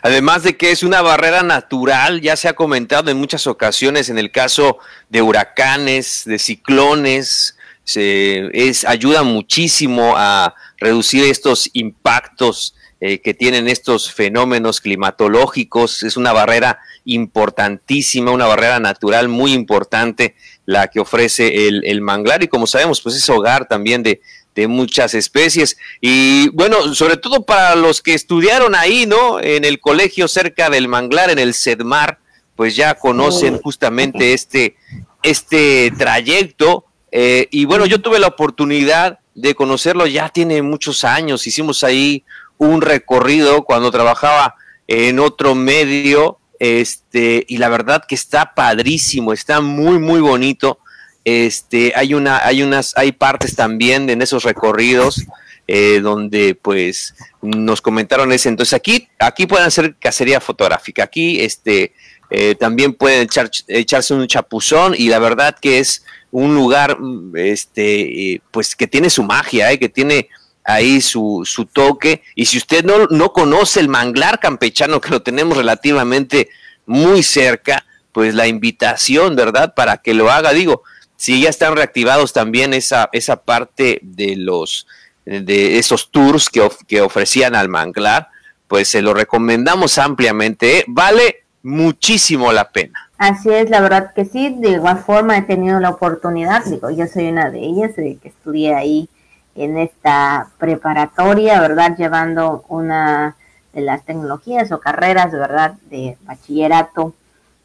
Además 0.00 0.42
de 0.42 0.56
que 0.56 0.70
es 0.70 0.82
una 0.82 1.02
barrera 1.02 1.42
natural, 1.42 2.22
ya 2.22 2.34
se 2.34 2.48
ha 2.48 2.54
comentado 2.54 3.10
en 3.10 3.18
muchas 3.18 3.46
ocasiones 3.46 4.08
en 4.08 4.16
el 4.16 4.32
caso 4.32 4.78
de 5.10 5.20
huracanes, 5.20 6.22
de 6.24 6.38
ciclones, 6.38 7.58
se, 7.84 8.50
es, 8.52 8.84
ayuda 8.84 9.22
muchísimo 9.22 10.14
a 10.16 10.54
reducir 10.78 11.24
estos 11.24 11.68
impactos 11.72 12.74
eh, 13.00 13.20
que 13.20 13.34
tienen 13.34 13.66
estos 13.66 14.12
fenómenos 14.12 14.80
climatológicos. 14.80 16.04
Es 16.04 16.16
una 16.16 16.32
barrera 16.32 16.78
importantísima, 17.04 18.30
una 18.30 18.46
barrera 18.46 18.78
natural 18.78 19.28
muy 19.28 19.52
importante 19.52 20.36
la 20.66 20.86
que 20.86 21.00
ofrece 21.00 21.66
el, 21.66 22.00
manglar 22.00 22.44
y 22.44 22.48
como 22.48 22.68
sabemos, 22.68 23.00
pues 23.00 23.16
es 23.16 23.28
hogar 23.28 23.66
también 23.66 24.04
de, 24.04 24.20
de 24.54 24.68
muchas 24.68 25.14
especies. 25.14 25.76
Y 26.00 26.48
bueno, 26.50 26.94
sobre 26.94 27.16
todo 27.16 27.44
para 27.44 27.74
los 27.74 28.02
que 28.02 28.14
estudiaron 28.14 28.76
ahí, 28.76 29.06
¿no? 29.06 29.40
En 29.40 29.64
el 29.64 29.80
colegio 29.80 30.28
cerca 30.28 30.70
del 30.70 30.86
manglar, 30.86 31.30
en 31.30 31.40
el 31.40 31.54
Sedmar, 31.54 32.20
pues 32.54 32.76
ya 32.76 32.94
conocen 32.94 33.58
justamente 33.58 34.32
este, 34.32 34.76
este 35.22 35.92
trayecto 35.98 36.84
eh, 37.12 37.46
y 37.50 37.66
bueno, 37.66 37.84
yo 37.84 38.00
tuve 38.00 38.18
la 38.18 38.28
oportunidad 38.28 39.20
de 39.34 39.54
conocerlo, 39.54 40.06
ya 40.06 40.30
tiene 40.30 40.62
muchos 40.62 41.04
años, 41.04 41.46
hicimos 41.46 41.84
ahí 41.84 42.24
un 42.56 42.80
recorrido 42.80 43.64
cuando 43.64 43.90
trabajaba 43.90 44.56
en 44.88 45.18
otro 45.18 45.54
medio, 45.54 46.38
este, 46.58 47.44
y 47.48 47.58
la 47.58 47.68
verdad 47.68 48.04
que 48.08 48.14
está 48.14 48.54
padrísimo, 48.54 49.32
está 49.32 49.60
muy, 49.60 49.98
muy 49.98 50.20
bonito. 50.20 50.78
Este, 51.24 51.92
hay 51.94 52.14
una, 52.14 52.44
hay 52.44 52.62
unas, 52.62 52.96
hay 52.96 53.12
partes 53.12 53.54
también 53.54 54.10
en 54.10 54.22
esos 54.22 54.42
recorridos 54.42 55.24
eh, 55.68 56.00
donde 56.00 56.54
pues 56.54 57.14
nos 57.40 57.80
comentaron 57.80 58.32
ese. 58.32 58.48
Entonces 58.48 58.74
aquí, 58.74 59.08
aquí 59.18 59.46
pueden 59.46 59.66
hacer 59.66 59.96
cacería 59.98 60.40
fotográfica, 60.40 61.04
aquí 61.04 61.40
este, 61.40 61.94
eh, 62.34 62.54
también 62.54 62.94
pueden 62.94 63.28
echarse 63.68 64.14
un 64.14 64.26
chapuzón 64.26 64.94
y 64.96 65.10
la 65.10 65.18
verdad 65.18 65.54
que 65.60 65.80
es 65.80 66.02
un 66.30 66.54
lugar 66.54 66.96
este, 67.34 68.32
eh, 68.32 68.42
pues 68.50 68.74
que 68.74 68.86
tiene 68.86 69.10
su 69.10 69.22
magia, 69.22 69.70
eh, 69.70 69.78
que 69.78 69.90
tiene 69.90 70.30
ahí 70.64 71.02
su, 71.02 71.42
su 71.44 71.66
toque. 71.66 72.22
Y 72.34 72.46
si 72.46 72.56
usted 72.56 72.86
no, 72.86 73.06
no 73.10 73.34
conoce 73.34 73.80
el 73.80 73.90
manglar 73.90 74.40
campechano, 74.40 74.98
que 74.98 75.10
lo 75.10 75.20
tenemos 75.20 75.58
relativamente 75.58 76.48
muy 76.86 77.22
cerca, 77.22 77.84
pues 78.12 78.34
la 78.34 78.46
invitación, 78.46 79.36
¿verdad? 79.36 79.74
Para 79.74 79.98
que 79.98 80.14
lo 80.14 80.30
haga, 80.30 80.54
digo, 80.54 80.84
si 81.16 81.42
ya 81.42 81.50
están 81.50 81.76
reactivados 81.76 82.32
también 82.32 82.72
esa, 82.72 83.10
esa 83.12 83.42
parte 83.42 84.00
de 84.02 84.36
los 84.36 84.86
de 85.26 85.78
esos 85.78 86.10
tours 86.10 86.48
que, 86.48 86.66
que 86.88 87.02
ofrecían 87.02 87.54
al 87.54 87.68
manglar, 87.68 88.30
pues 88.68 88.88
se 88.88 89.02
lo 89.02 89.12
recomendamos 89.12 89.98
ampliamente. 89.98 90.78
¿eh? 90.78 90.84
Vale 90.88 91.41
muchísimo 91.62 92.52
la 92.52 92.70
pena. 92.70 93.10
Así 93.18 93.50
es, 93.50 93.70
la 93.70 93.80
verdad 93.80 94.12
que 94.14 94.24
sí, 94.24 94.56
de 94.58 94.70
igual 94.70 94.98
forma 94.98 95.38
he 95.38 95.42
tenido 95.42 95.78
la 95.80 95.90
oportunidad, 95.90 96.64
digo, 96.64 96.90
yo 96.90 97.06
soy 97.06 97.28
una 97.28 97.50
de 97.50 97.60
ellas, 97.60 97.94
de 97.96 98.18
que 98.20 98.28
estudié 98.28 98.74
ahí 98.74 99.08
en 99.54 99.78
esta 99.78 100.48
preparatoria, 100.58 101.60
¿verdad? 101.60 101.96
Llevando 101.96 102.64
una 102.68 103.36
de 103.72 103.82
las 103.82 104.02
tecnologías 104.04 104.72
o 104.72 104.80
carreras, 104.80 105.32
¿verdad? 105.32 105.74
De 105.90 106.16
bachillerato, 106.22 107.14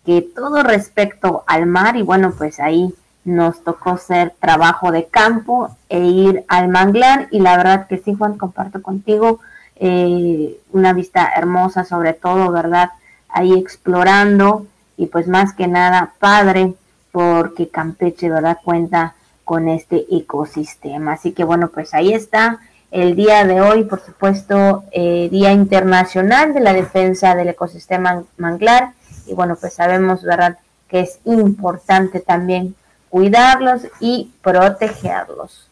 que 0.05 0.21
todo 0.21 0.63
respecto 0.63 1.43
al 1.47 1.65
mar 1.65 1.95
y 1.95 2.01
bueno, 2.01 2.33
pues 2.37 2.59
ahí 2.59 2.93
nos 3.25 3.61
tocó 3.63 3.91
hacer 3.91 4.33
trabajo 4.39 4.91
de 4.91 5.07
campo 5.07 5.75
e 5.89 5.99
ir 5.99 6.45
al 6.47 6.69
manglar 6.69 7.27
y 7.31 7.39
la 7.39 7.57
verdad 7.57 7.87
que 7.87 7.97
sí, 7.97 8.13
Juan, 8.13 8.37
comparto 8.37 8.81
contigo, 8.81 9.41
eh, 9.75 10.57
una 10.71 10.93
vista 10.93 11.33
hermosa 11.35 11.83
sobre 11.83 12.13
todo, 12.13 12.51
¿verdad? 12.51 12.91
Ahí 13.29 13.53
explorando 13.53 14.67
y 14.95 15.07
pues 15.07 15.27
más 15.27 15.53
que 15.53 15.67
nada 15.67 16.13
padre 16.19 16.73
porque 17.11 17.69
Campeche, 17.69 18.29
¿verdad? 18.29 18.57
Cuenta 18.63 19.15
con 19.43 19.69
este 19.69 20.05
ecosistema. 20.11 21.13
Así 21.13 21.31
que 21.31 21.43
bueno, 21.43 21.69
pues 21.69 21.93
ahí 21.93 22.13
está 22.13 22.59
el 22.91 23.15
día 23.15 23.45
de 23.45 23.61
hoy, 23.61 23.83
por 23.83 24.01
supuesto, 24.01 24.83
eh, 24.91 25.27
Día 25.29 25.51
Internacional 25.51 26.53
de 26.53 26.61
la 26.61 26.73
Defensa 26.73 27.35
del 27.35 27.49
Ecosistema 27.49 28.23
Manglar. 28.37 28.93
Y 29.25 29.33
bueno, 29.33 29.57
pues 29.59 29.73
sabemos, 29.73 30.23
¿verdad?, 30.23 30.57
que 30.87 31.01
es 31.01 31.19
importante 31.25 32.19
también 32.19 32.75
cuidarlos 33.09 33.81
y 33.99 34.31
protegerlos. 34.41 35.69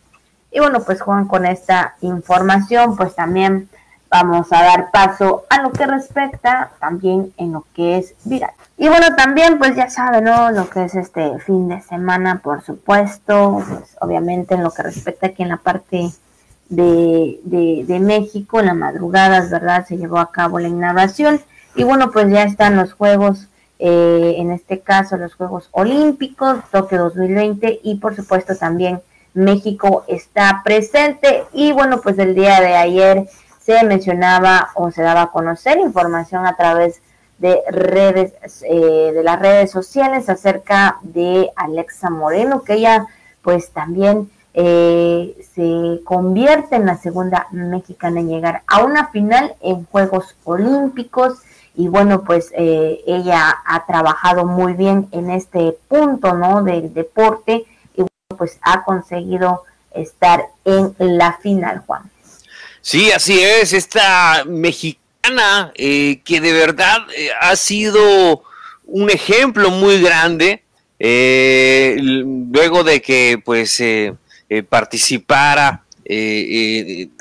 Y 0.51 0.59
bueno, 0.59 0.83
pues 0.83 1.01
Juan, 1.01 1.27
con 1.27 1.45
esta 1.45 1.95
información, 2.01 2.95
pues 2.95 3.15
también 3.15 3.69
vamos 4.15 4.47
a 4.53 4.63
dar 4.63 4.91
paso 4.91 5.43
a 5.49 5.61
lo 5.61 5.71
que 5.71 5.85
respecta 5.85 6.71
también 6.79 7.33
en 7.35 7.51
lo 7.51 7.65
que 7.73 7.97
es 7.97 8.15
viral. 8.23 8.51
Y 8.77 8.87
bueno, 8.87 9.13
también 9.17 9.57
pues 9.59 9.75
ya 9.75 9.89
saben, 9.89 10.23
¿no? 10.23 10.51
Lo 10.51 10.69
que 10.69 10.85
es 10.85 10.95
este 10.95 11.37
fin 11.39 11.67
de 11.67 11.81
semana, 11.81 12.39
por 12.41 12.63
supuesto, 12.63 13.61
pues 13.67 13.97
obviamente 13.99 14.55
en 14.55 14.63
lo 14.63 14.71
que 14.71 14.83
respecta 14.83 15.27
aquí 15.27 15.43
en 15.43 15.49
la 15.49 15.57
parte 15.57 16.11
de, 16.69 17.39
de, 17.43 17.99
México, 17.99 18.61
en 18.61 18.67
la 18.67 18.73
madrugada, 18.73 19.41
¿verdad? 19.49 19.85
Se 19.85 19.97
llevó 19.97 20.19
a 20.19 20.31
cabo 20.31 20.59
la 20.59 20.69
inauguración 20.69 21.41
y 21.75 21.83
bueno, 21.83 22.11
pues 22.11 22.31
ya 22.31 22.43
están 22.43 22.77
los 22.77 22.93
Juegos, 22.93 23.49
eh, 23.79 24.35
en 24.37 24.51
este 24.51 24.79
caso 24.79 25.17
los 25.17 25.35
Juegos 25.35 25.67
Olímpicos, 25.71 26.59
Tokio 26.71 26.99
2020 26.99 27.81
y 27.83 27.95
por 27.95 28.15
supuesto 28.15 28.55
también 28.55 29.01
México 29.33 30.05
está 30.07 30.61
presente 30.63 31.43
y 31.51 31.73
bueno, 31.73 31.99
pues 32.01 32.17
el 32.17 32.33
día 32.33 32.61
de 32.61 32.75
ayer 32.77 33.27
se 33.65 33.83
mencionaba 33.83 34.69
o 34.75 34.91
se 34.91 35.01
daba 35.01 35.23
a 35.23 35.31
conocer 35.31 35.79
información 35.79 36.45
a 36.45 36.55
través 36.55 37.01
de 37.39 37.61
redes, 37.69 38.33
eh, 38.63 39.11
de 39.13 39.23
las 39.23 39.39
redes 39.39 39.71
sociales 39.71 40.29
acerca 40.29 40.99
de 41.01 41.49
Alexa 41.55 42.09
Moreno, 42.09 42.61
que 42.61 42.73
ella 42.75 43.07
pues 43.41 43.71
también 43.71 44.29
eh, 44.53 45.35
se 45.53 46.01
convierte 46.03 46.75
en 46.75 46.85
la 46.85 46.97
segunda 46.97 47.47
mexicana 47.51 48.19
en 48.19 48.29
llegar 48.29 48.61
a 48.67 48.85
una 48.85 49.07
final 49.07 49.55
en 49.61 49.85
Juegos 49.85 50.35
Olímpicos 50.43 51.39
y 51.73 51.89
bueno 51.89 52.23
pues 52.23 52.51
eh, 52.55 53.01
ella 53.05 53.53
ha 53.65 53.85
trabajado 53.85 54.45
muy 54.45 54.73
bien 54.73 55.09
en 55.11 55.29
este 55.29 55.77
punto 55.89 56.33
no 56.33 56.63
del 56.63 56.93
deporte 56.93 57.65
y 57.95 57.97
bueno, 57.97 58.37
pues 58.37 58.59
ha 58.61 58.83
conseguido 58.83 59.63
estar 59.91 60.45
en 60.63 60.95
la 60.99 61.33
final 61.33 61.83
Juan. 61.85 62.14
Sí, 62.87 63.09
así 63.09 63.41
es, 63.41 63.73
esta 63.73 64.43
mexicana 64.45 65.71
eh, 65.73 66.21
que 66.23 66.39
de 66.39 66.53
verdad 66.53 66.99
eh, 67.17 67.31
ha 67.41 67.55
sido 67.55 68.43
un 68.85 69.09
ejemplo 69.09 69.71
muy 69.71 69.99
grande, 69.99 70.61
eh, 70.99 71.97
luego 71.99 72.83
de 72.83 73.01
que 73.01 73.41
pues 73.43 73.81
participara 74.69 75.83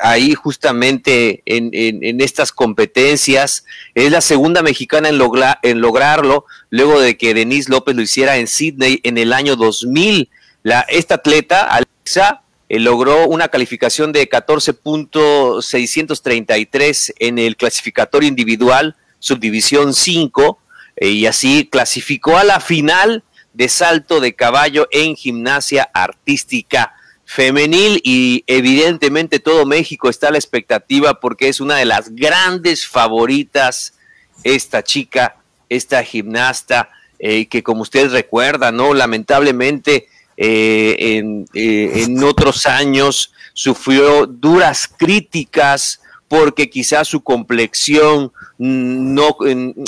ahí 0.00 0.34
justamente 0.34 1.42
en, 1.46 2.20
estas 2.20 2.52
competencias. 2.52 3.64
Es 3.94 4.10
la 4.12 4.20
segunda 4.20 4.60
mexicana 4.60 5.08
en, 5.08 5.18
en 5.62 5.80
lograrlo, 5.80 6.44
luego 6.68 7.00
de 7.00 7.16
que 7.16 7.32
Denise 7.32 7.70
López 7.70 7.96
lo 7.96 8.02
hiciera 8.02 8.36
en 8.36 8.48
Sydney 8.48 9.00
en 9.02 9.16
el 9.16 9.32
año 9.32 9.56
2000. 9.56 10.28
La, 10.62 10.80
esta 10.80 11.14
atleta, 11.14 11.62
Alexa, 11.62 12.43
eh, 12.74 12.80
logró 12.80 13.28
una 13.28 13.48
calificación 13.48 14.12
de 14.12 14.28
14.633 14.28 17.14
en 17.20 17.38
el 17.38 17.56
clasificatorio 17.56 18.28
individual, 18.28 18.96
subdivisión 19.20 19.94
5, 19.94 20.58
eh, 20.96 21.10
y 21.10 21.26
así 21.26 21.68
clasificó 21.70 22.36
a 22.36 22.42
la 22.42 22.58
final 22.58 23.22
de 23.52 23.68
salto 23.68 24.18
de 24.20 24.34
caballo 24.34 24.88
en 24.90 25.14
gimnasia 25.14 25.88
artística 25.94 26.94
femenil 27.24 28.00
y 28.02 28.42
evidentemente 28.48 29.38
todo 29.38 29.66
México 29.66 30.10
está 30.10 30.26
a 30.28 30.32
la 30.32 30.38
expectativa 30.38 31.20
porque 31.20 31.48
es 31.48 31.60
una 31.60 31.76
de 31.76 31.84
las 31.84 32.12
grandes 32.14 32.88
favoritas 32.88 33.94
esta 34.42 34.82
chica, 34.82 35.36
esta 35.68 36.02
gimnasta, 36.02 36.90
eh, 37.20 37.46
que 37.46 37.62
como 37.62 37.82
ustedes 37.82 38.10
recuerdan, 38.10 38.76
¿no? 38.76 38.94
Lamentablemente 38.94 40.08
eh, 40.36 41.44
eh, 41.54 42.02
en, 42.02 42.24
otros 42.24 42.66
años 42.66 43.32
sufrió 43.52 44.26
duras 44.26 44.88
críticas 44.88 46.00
porque 46.26 46.68
quizás 46.68 47.06
su 47.06 47.22
complexión 47.22 48.32
no, 48.58 49.36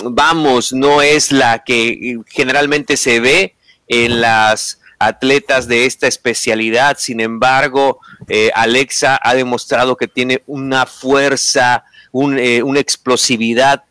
vamos, 0.04 0.72
no 0.72 1.02
es 1.02 1.32
la 1.32 1.64
que 1.64 2.18
generalmente 2.28 2.96
se 2.96 3.18
ve 3.18 3.56
en 3.88 4.20
las 4.20 4.80
atletas 4.98 5.66
de 5.66 5.86
esta 5.86 6.06
especialidad. 6.06 6.96
Sin 7.00 7.20
embargo, 7.20 7.98
eh, 8.28 8.50
Alexa 8.54 9.18
ha 9.20 9.34
demostrado 9.34 9.96
que 9.96 10.06
tiene 10.06 10.42
una 10.46 10.86
fuerza, 10.86 11.84
una 12.12 12.80
explosividad 12.80 13.82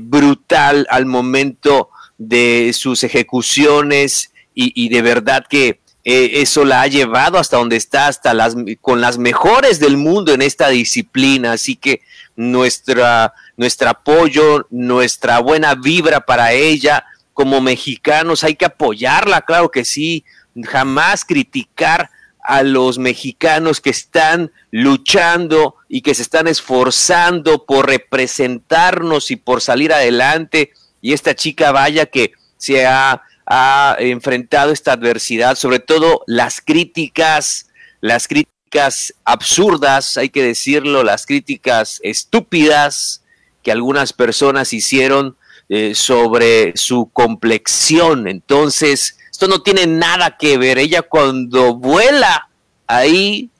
brutal 0.00 0.86
al 0.90 1.06
momento 1.06 1.90
de 2.16 2.72
sus 2.74 3.04
ejecuciones 3.04 4.32
y 4.54 4.88
de 4.88 5.02
verdad 5.02 5.44
que 5.48 5.80
eh, 6.10 6.40
eso 6.40 6.64
la 6.64 6.80
ha 6.80 6.86
llevado 6.86 7.36
hasta 7.36 7.58
donde 7.58 7.76
está, 7.76 8.06
hasta 8.06 8.32
las 8.32 8.56
con 8.80 9.02
las 9.02 9.18
mejores 9.18 9.78
del 9.78 9.98
mundo 9.98 10.32
en 10.32 10.40
esta 10.40 10.70
disciplina. 10.70 11.52
Así 11.52 11.76
que 11.76 12.00
nuestra, 12.34 13.34
nuestro 13.58 13.90
apoyo, 13.90 14.66
nuestra 14.70 15.38
buena 15.40 15.74
vibra 15.74 16.20
para 16.20 16.52
ella, 16.52 17.04
como 17.34 17.60
mexicanos, 17.60 18.42
hay 18.42 18.54
que 18.54 18.64
apoyarla, 18.64 19.42
claro 19.42 19.70
que 19.70 19.84
sí, 19.84 20.24
jamás 20.64 21.26
criticar 21.26 22.08
a 22.42 22.62
los 22.62 22.96
mexicanos 22.96 23.82
que 23.82 23.90
están 23.90 24.50
luchando 24.70 25.74
y 25.90 26.00
que 26.00 26.14
se 26.14 26.22
están 26.22 26.48
esforzando 26.48 27.66
por 27.66 27.86
representarnos 27.86 29.30
y 29.30 29.36
por 29.36 29.60
salir 29.60 29.92
adelante. 29.92 30.72
Y 31.02 31.12
esta 31.12 31.34
chica, 31.34 31.70
vaya 31.70 32.06
que 32.06 32.32
se 32.56 32.86
ha 32.86 33.20
ha 33.48 33.96
enfrentado 33.98 34.72
esta 34.72 34.92
adversidad, 34.92 35.56
sobre 35.56 35.78
todo 35.78 36.22
las 36.26 36.60
críticas, 36.60 37.70
las 38.02 38.28
críticas 38.28 39.14
absurdas, 39.24 40.18
hay 40.18 40.28
que 40.28 40.42
decirlo, 40.42 41.02
las 41.02 41.24
críticas 41.24 41.98
estúpidas 42.02 43.22
que 43.62 43.72
algunas 43.72 44.12
personas 44.12 44.74
hicieron 44.74 45.36
eh, 45.70 45.94
sobre 45.94 46.76
su 46.76 47.10
complexión. 47.10 48.28
Entonces, 48.28 49.16
esto 49.30 49.48
no 49.48 49.62
tiene 49.62 49.86
nada 49.86 50.36
que 50.36 50.58
ver. 50.58 50.78
Ella 50.78 51.00
cuando 51.00 51.74
vuela 51.74 52.50
ahí 52.86 53.50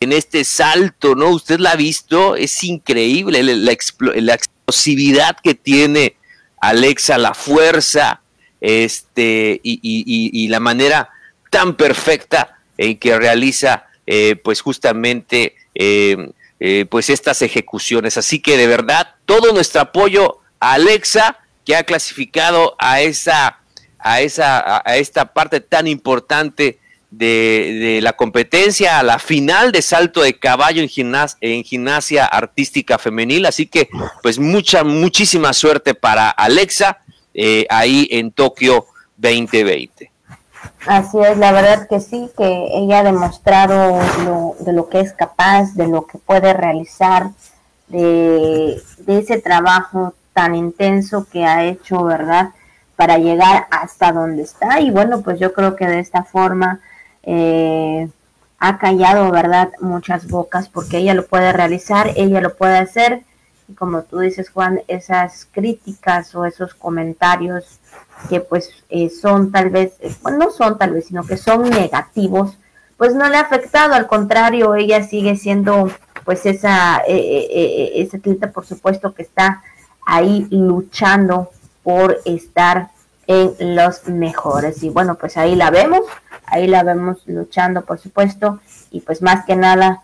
en 0.00 0.12
este 0.12 0.44
salto, 0.44 1.14
¿no? 1.14 1.30
Usted 1.30 1.60
la 1.60 1.70
ha 1.72 1.76
visto, 1.76 2.34
es 2.34 2.64
increíble 2.64 3.42
la, 3.44 3.72
la 4.20 4.34
explosividad 4.34 5.36
que 5.42 5.54
tiene 5.54 6.16
Alexa, 6.60 7.16
la 7.16 7.32
fuerza, 7.32 8.22
este, 8.60 9.60
y, 9.62 10.48
la 10.48 10.60
manera 10.60 11.10
tan 11.50 11.74
perfecta 11.76 12.58
en 12.78 12.98
que 12.98 13.18
realiza 13.18 13.86
eh, 14.06 14.36
pues 14.36 14.60
justamente 14.60 15.56
eh, 15.74 16.30
eh, 16.60 16.86
pues 16.88 17.10
estas 17.10 17.42
ejecuciones. 17.42 18.16
Así 18.16 18.40
que 18.40 18.56
de 18.56 18.66
verdad, 18.66 19.14
todo 19.24 19.52
nuestro 19.52 19.80
apoyo 19.80 20.38
a 20.60 20.74
Alexa, 20.74 21.38
que 21.64 21.76
ha 21.76 21.84
clasificado 21.84 22.76
a 22.78 23.00
esa, 23.00 23.60
a 23.98 24.20
esa, 24.20 24.82
a 24.84 24.96
esta 24.96 25.32
parte 25.32 25.60
tan 25.60 25.86
importante 25.86 26.78
de, 27.10 28.00
la 28.02 28.14
competencia, 28.14 28.98
a 28.98 29.02
la 29.02 29.18
final 29.18 29.72
de 29.72 29.82
salto 29.82 30.22
de 30.22 30.38
caballo 30.38 30.82
en, 30.82 31.14
en 31.40 31.64
gimnasia 31.64 32.26
artística 32.26 32.98
femenil. 32.98 33.46
Así 33.46 33.66
que, 33.66 33.88
pues 34.22 34.38
mucha, 34.38 34.84
muchísima 34.84 35.52
suerte 35.52 35.94
para 35.94 36.30
Alexa 36.30 37.00
eh, 37.38 37.66
ahí 37.68 38.08
en 38.10 38.32
Tokio 38.32 38.86
2020. 39.18 40.10
Así 40.86 41.18
es, 41.20 41.36
la 41.36 41.52
verdad 41.52 41.86
que 41.86 42.00
sí, 42.00 42.30
que 42.36 42.68
ella 42.72 43.00
ha 43.00 43.02
demostrado 43.02 44.00
de 44.60 44.72
lo 44.72 44.88
que 44.88 45.00
es 45.00 45.12
capaz, 45.12 45.74
de 45.74 45.86
lo 45.86 46.06
que 46.06 46.16
puede 46.16 46.54
realizar, 46.54 47.30
de, 47.88 48.80
ese 49.06 49.40
trabajo 49.40 50.14
tan 50.32 50.54
intenso 50.54 51.26
que 51.30 51.44
ha 51.44 51.64
hecho, 51.64 52.04
¿verdad? 52.04 52.50
Para 52.96 53.18
llegar 53.18 53.66
hasta 53.70 54.12
donde 54.12 54.42
está. 54.42 54.80
Y 54.80 54.90
bueno, 54.90 55.20
pues 55.20 55.38
yo 55.38 55.52
creo 55.52 55.76
que 55.76 55.86
de 55.86 56.00
esta 56.00 56.24
forma 56.24 56.80
eh, 57.22 58.08
ha 58.58 58.78
callado, 58.78 59.30
¿verdad? 59.30 59.70
Muchas 59.80 60.26
bocas 60.28 60.68
porque 60.68 60.98
ella 60.98 61.12
lo 61.12 61.26
puede 61.26 61.52
realizar, 61.52 62.12
ella 62.16 62.40
lo 62.40 62.56
puede 62.56 62.78
hacer 62.78 63.22
como 63.74 64.02
tú 64.02 64.20
dices 64.20 64.50
Juan, 64.50 64.80
esas 64.88 65.48
críticas 65.50 66.34
o 66.34 66.44
esos 66.44 66.74
comentarios 66.74 67.80
que 68.28 68.40
pues 68.40 68.70
eh, 68.88 69.10
son 69.10 69.50
tal 69.50 69.70
vez, 69.70 69.94
eh, 70.00 70.14
bueno, 70.22 70.38
no 70.38 70.50
son 70.50 70.78
tal 70.78 70.92
vez, 70.92 71.06
sino 71.06 71.24
que 71.24 71.36
son 71.36 71.68
negativos, 71.68 72.56
pues 72.96 73.14
no 73.14 73.28
le 73.28 73.36
ha 73.36 73.40
afectado, 73.40 73.94
al 73.94 74.06
contrario, 74.06 74.74
ella 74.74 75.02
sigue 75.02 75.36
siendo 75.36 75.90
pues 76.24 76.44
esa, 76.44 76.98
eh, 77.06 77.16
eh, 77.16 77.48
eh, 77.50 77.92
ese 77.96 78.16
atleta 78.16 78.50
por 78.50 78.66
supuesto 78.66 79.14
que 79.14 79.22
está 79.22 79.62
ahí 80.04 80.46
luchando 80.50 81.50
por 81.82 82.18
estar 82.24 82.90
en 83.28 83.76
los 83.76 84.08
mejores. 84.08 84.82
Y 84.82 84.90
bueno, 84.90 85.14
pues 85.16 85.36
ahí 85.36 85.54
la 85.54 85.70
vemos, 85.70 86.02
ahí 86.46 86.66
la 86.66 86.82
vemos 86.82 87.22
luchando, 87.26 87.84
por 87.84 87.98
supuesto, 87.98 88.60
y 88.90 89.00
pues 89.00 89.22
más 89.22 89.44
que 89.44 89.56
nada 89.56 90.02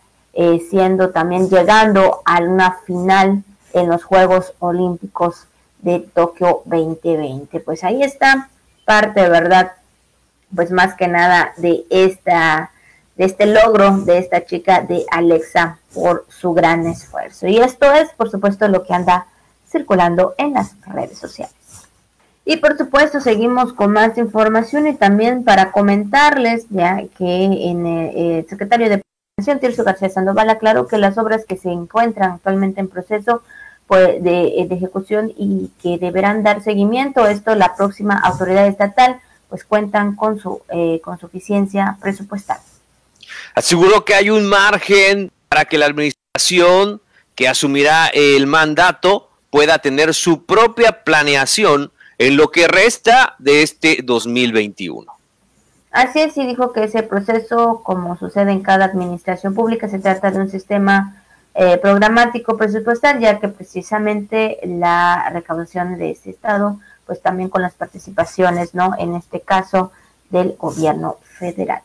siendo 0.70 1.10
también 1.10 1.50
llegando 1.50 2.22
a 2.24 2.38
una 2.38 2.78
final 2.86 3.44
en 3.74 3.88
los 3.88 4.04
Juegos 4.04 4.54
Olímpicos 4.58 5.46
de 5.80 6.00
Tokio 6.00 6.62
2020. 6.66 7.60
Pues 7.60 7.84
ahí 7.84 8.02
está 8.02 8.48
parte, 8.84 9.28
¿verdad? 9.28 9.72
Pues 10.54 10.70
más 10.70 10.94
que 10.94 11.08
nada 11.08 11.52
de 11.56 11.84
esta 11.90 12.70
de 13.16 13.24
este 13.24 13.46
logro 13.46 13.98
de 13.98 14.18
esta 14.18 14.44
chica 14.46 14.80
de 14.80 15.04
Alexa 15.10 15.78
por 15.92 16.26
su 16.28 16.54
gran 16.54 16.86
esfuerzo. 16.86 17.46
Y 17.46 17.58
esto 17.58 17.92
es, 17.92 18.10
por 18.10 18.30
supuesto, 18.30 18.68
lo 18.68 18.84
que 18.84 18.94
anda 18.94 19.26
circulando 19.68 20.34
en 20.38 20.54
las 20.54 20.74
redes 20.86 21.18
sociales. 21.18 21.54
Y 22.44 22.56
por 22.56 22.76
supuesto 22.76 23.20
seguimos 23.20 23.72
con 23.72 23.92
más 23.92 24.18
información 24.18 24.86
y 24.88 24.94
también 24.94 25.44
para 25.44 25.70
comentarles 25.70 26.66
ya 26.70 27.02
que 27.16 27.44
en 27.44 27.86
eh, 27.86 28.38
el, 28.38 28.48
secretario 28.48 28.88
de 28.88 29.02
Prevención, 29.36 29.60
Tirso 29.60 29.84
García 29.84 30.08
Sandoval, 30.08 30.50
aclaró 30.50 30.88
que 30.88 30.98
las 30.98 31.18
obras 31.18 31.44
que 31.46 31.56
se 31.56 31.70
encuentran 31.70 32.32
actualmente 32.32 32.80
en 32.80 32.88
proceso 32.88 33.42
pues, 33.92 34.24
de, 34.24 34.62
ejecución 34.70 35.34
y 35.36 35.70
que 35.82 35.98
deberán 35.98 36.42
dar 36.42 36.62
seguimiento, 36.62 37.26
esto 37.26 37.54
la 37.54 37.76
próxima 37.76 38.18
autoridad 38.18 38.66
estatal, 38.66 39.20
pues 39.50 39.64
cuentan 39.64 40.16
con 40.16 40.40
su 40.40 40.62
eh, 40.70 41.02
con 41.04 41.18
suficiencia 41.18 41.98
presupuestal. 42.00 42.56
Aseguró 43.54 44.02
que 44.02 44.14
hay 44.14 44.30
un 44.30 44.46
margen 44.46 45.30
para 45.50 45.66
que 45.66 45.76
la 45.76 45.84
administración 45.84 47.02
que 47.34 47.48
asumirá 47.48 48.06
el 48.14 48.46
mandato 48.46 49.28
pueda 49.50 49.78
tener 49.78 50.14
su 50.14 50.46
propia 50.46 51.04
planeación 51.04 51.92
en 52.16 52.38
lo 52.38 52.50
que 52.50 52.68
resta 52.68 53.34
de 53.38 53.62
este 53.62 53.98
2021. 54.02 55.12
Así 55.90 56.20
es, 56.20 56.34
y 56.38 56.46
dijo 56.46 56.72
que 56.72 56.84
ese 56.84 57.02
proceso, 57.02 57.82
como 57.84 58.16
sucede 58.16 58.52
en 58.52 58.62
cada 58.62 58.86
administración 58.86 59.52
pública, 59.54 59.86
se 59.90 59.98
trata 59.98 60.30
de 60.30 60.38
un 60.38 60.48
sistema 60.48 61.21
eh, 61.54 61.78
programático 61.78 62.56
presupuestal, 62.56 63.20
ya 63.20 63.38
que 63.38 63.48
precisamente 63.48 64.58
la 64.64 65.30
recaudación 65.32 65.98
de 65.98 66.10
este 66.10 66.30
estado, 66.30 66.80
pues 67.06 67.20
también 67.20 67.48
con 67.48 67.62
las 67.62 67.74
participaciones, 67.74 68.74
¿no? 68.74 68.94
En 68.98 69.14
este 69.14 69.40
caso 69.40 69.92
del 70.30 70.56
gobierno 70.58 71.18
federal. 71.38 71.82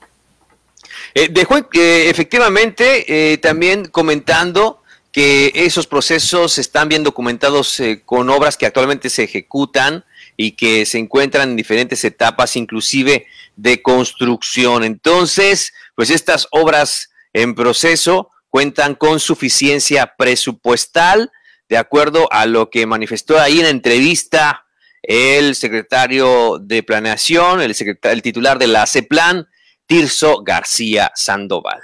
Eh, 1.13 1.29
dejó 1.29 1.57
eh, 1.57 2.09
efectivamente 2.09 3.31
eh, 3.33 3.37
también 3.37 3.85
comentando 3.85 4.81
que 5.11 5.51
esos 5.53 5.87
procesos 5.87 6.57
están 6.57 6.89
bien 6.89 7.03
documentados 7.03 7.81
con 8.05 8.29
obras 8.29 8.55
que 8.55 8.67
actualmente 8.67 9.09
se 9.09 9.23
ejecutan 9.23 10.05
y 10.35 10.51
que 10.51 10.85
se 10.85 10.99
encuentran 10.99 11.49
en 11.49 11.55
diferentes 11.55 12.03
etapas, 12.03 12.55
inclusive 12.55 13.25
de 13.55 13.81
construcción. 13.81 14.83
Entonces, 14.83 15.73
pues 15.95 16.11
estas 16.11 16.47
obras 16.51 17.09
en 17.33 17.55
proceso 17.55 18.29
cuentan 18.49 18.95
con 18.95 19.19
suficiencia 19.19 20.13
presupuestal, 20.17 21.31
de 21.69 21.77
acuerdo 21.77 22.27
a 22.31 22.45
lo 22.45 22.69
que 22.69 22.85
manifestó 22.85 23.39
ahí 23.39 23.59
en 23.59 23.65
la 23.65 23.69
entrevista 23.69 24.65
el 25.03 25.55
secretario 25.55 26.59
de 26.59 26.83
Planeación, 26.83 27.61
el, 27.61 27.75
el 28.03 28.21
titular 28.21 28.59
de 28.59 28.67
la 28.67 28.85
CEPLAN, 28.85 29.47
Tirso 29.85 30.43
García 30.43 31.11
Sandoval. 31.15 31.79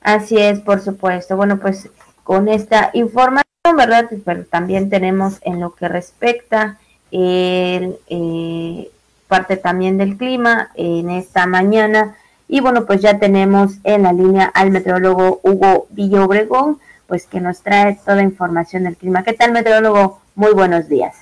Así 0.00 0.36
es, 0.36 0.60
por 0.60 0.80
supuesto. 0.80 1.36
Bueno, 1.36 1.58
pues 1.58 1.88
con 2.24 2.48
esta 2.48 2.90
información, 2.92 3.76
¿verdad? 3.76 4.10
Pero 4.24 4.44
también 4.44 4.90
tenemos 4.90 5.38
en 5.42 5.60
lo 5.60 5.74
que 5.74 5.88
respecta 5.88 6.78
el, 7.10 7.96
eh, 8.08 8.90
parte 9.28 9.56
también 9.56 9.96
del 9.96 10.16
clima 10.16 10.70
en 10.74 11.08
esta 11.08 11.46
mañana. 11.46 12.16
Y 12.52 12.60
bueno, 12.60 12.84
pues 12.84 13.00
ya 13.00 13.18
tenemos 13.18 13.78
en 13.82 14.02
la 14.02 14.12
línea 14.12 14.44
al 14.44 14.70
meteorólogo 14.70 15.40
Hugo 15.42 15.86
Villobregón, 15.88 16.78
pues 17.06 17.26
que 17.26 17.40
nos 17.40 17.62
trae 17.62 17.98
toda 18.04 18.20
información 18.20 18.84
del 18.84 18.98
clima. 18.98 19.22
¿Qué 19.22 19.32
tal, 19.32 19.52
meteorólogo? 19.52 20.20
Muy 20.34 20.52
buenos 20.52 20.86
días. 20.86 21.16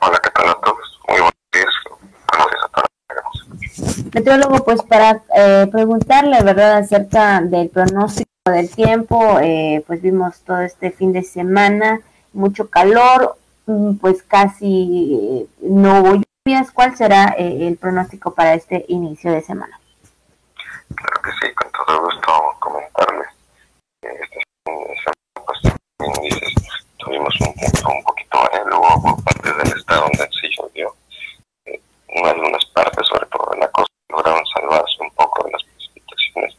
Hola, 0.00 0.18
¿qué 0.24 0.30
tal 0.30 0.48
a 0.48 0.54
todos? 0.54 0.98
Muy 1.08 1.18
buenos 1.18 1.34
días. 1.52 1.66
Buenos 2.32 2.64
a 2.64 2.68
todos. 2.72 4.14
Meteorólogo, 4.14 4.64
pues 4.64 4.82
para 4.84 5.20
eh, 5.36 5.68
preguntarle, 5.70 6.42
¿verdad?, 6.42 6.78
acerca 6.78 7.42
del 7.42 7.68
pronóstico 7.68 8.30
del 8.46 8.70
tiempo, 8.70 9.38
eh, 9.42 9.84
pues 9.86 10.00
vimos 10.00 10.40
todo 10.40 10.62
este 10.62 10.90
fin 10.90 11.12
de 11.12 11.22
semana, 11.22 12.00
mucho 12.32 12.70
calor, 12.70 13.36
mm, 13.66 13.96
pues 13.96 14.22
casi 14.22 15.18
eh, 15.20 15.46
no 15.68 16.00
hubo 16.00 16.22
lluvias. 16.46 16.70
¿Cuál 16.72 16.96
será 16.96 17.34
el 17.36 17.76
pronóstico 17.76 18.32
para 18.32 18.54
este 18.54 18.86
inicio 18.88 19.32
de 19.32 19.42
semana? 19.42 19.79
Claro 20.96 21.22
que 21.22 21.30
sí, 21.40 21.54
con 21.54 21.70
todo 21.72 22.00
gusto 22.02 22.56
comentarles. 22.60 23.28
Este 24.02 24.40
pues, 24.64 25.60
tuvimos 26.98 27.34
un 27.40 27.54
tiempo 27.54 27.92
un 27.92 28.04
poquito 28.04 28.50
luego 28.66 29.02
por 29.02 29.24
parte 29.24 29.52
del 29.52 29.76
estado 29.76 30.02
donde 30.02 30.28
se 30.40 30.48
llovió 30.56 30.94
en 31.64 32.26
algunas 32.26 32.64
partes, 32.66 33.06
sobre 33.06 33.26
todo 33.26 33.54
en 33.54 33.60
la 33.60 33.68
costa 33.68 33.90
lograron 34.10 34.44
salvarse 34.46 34.96
un 35.00 35.10
poco 35.12 35.44
de 35.44 35.52
las 35.52 35.62
precipitaciones. 35.62 36.56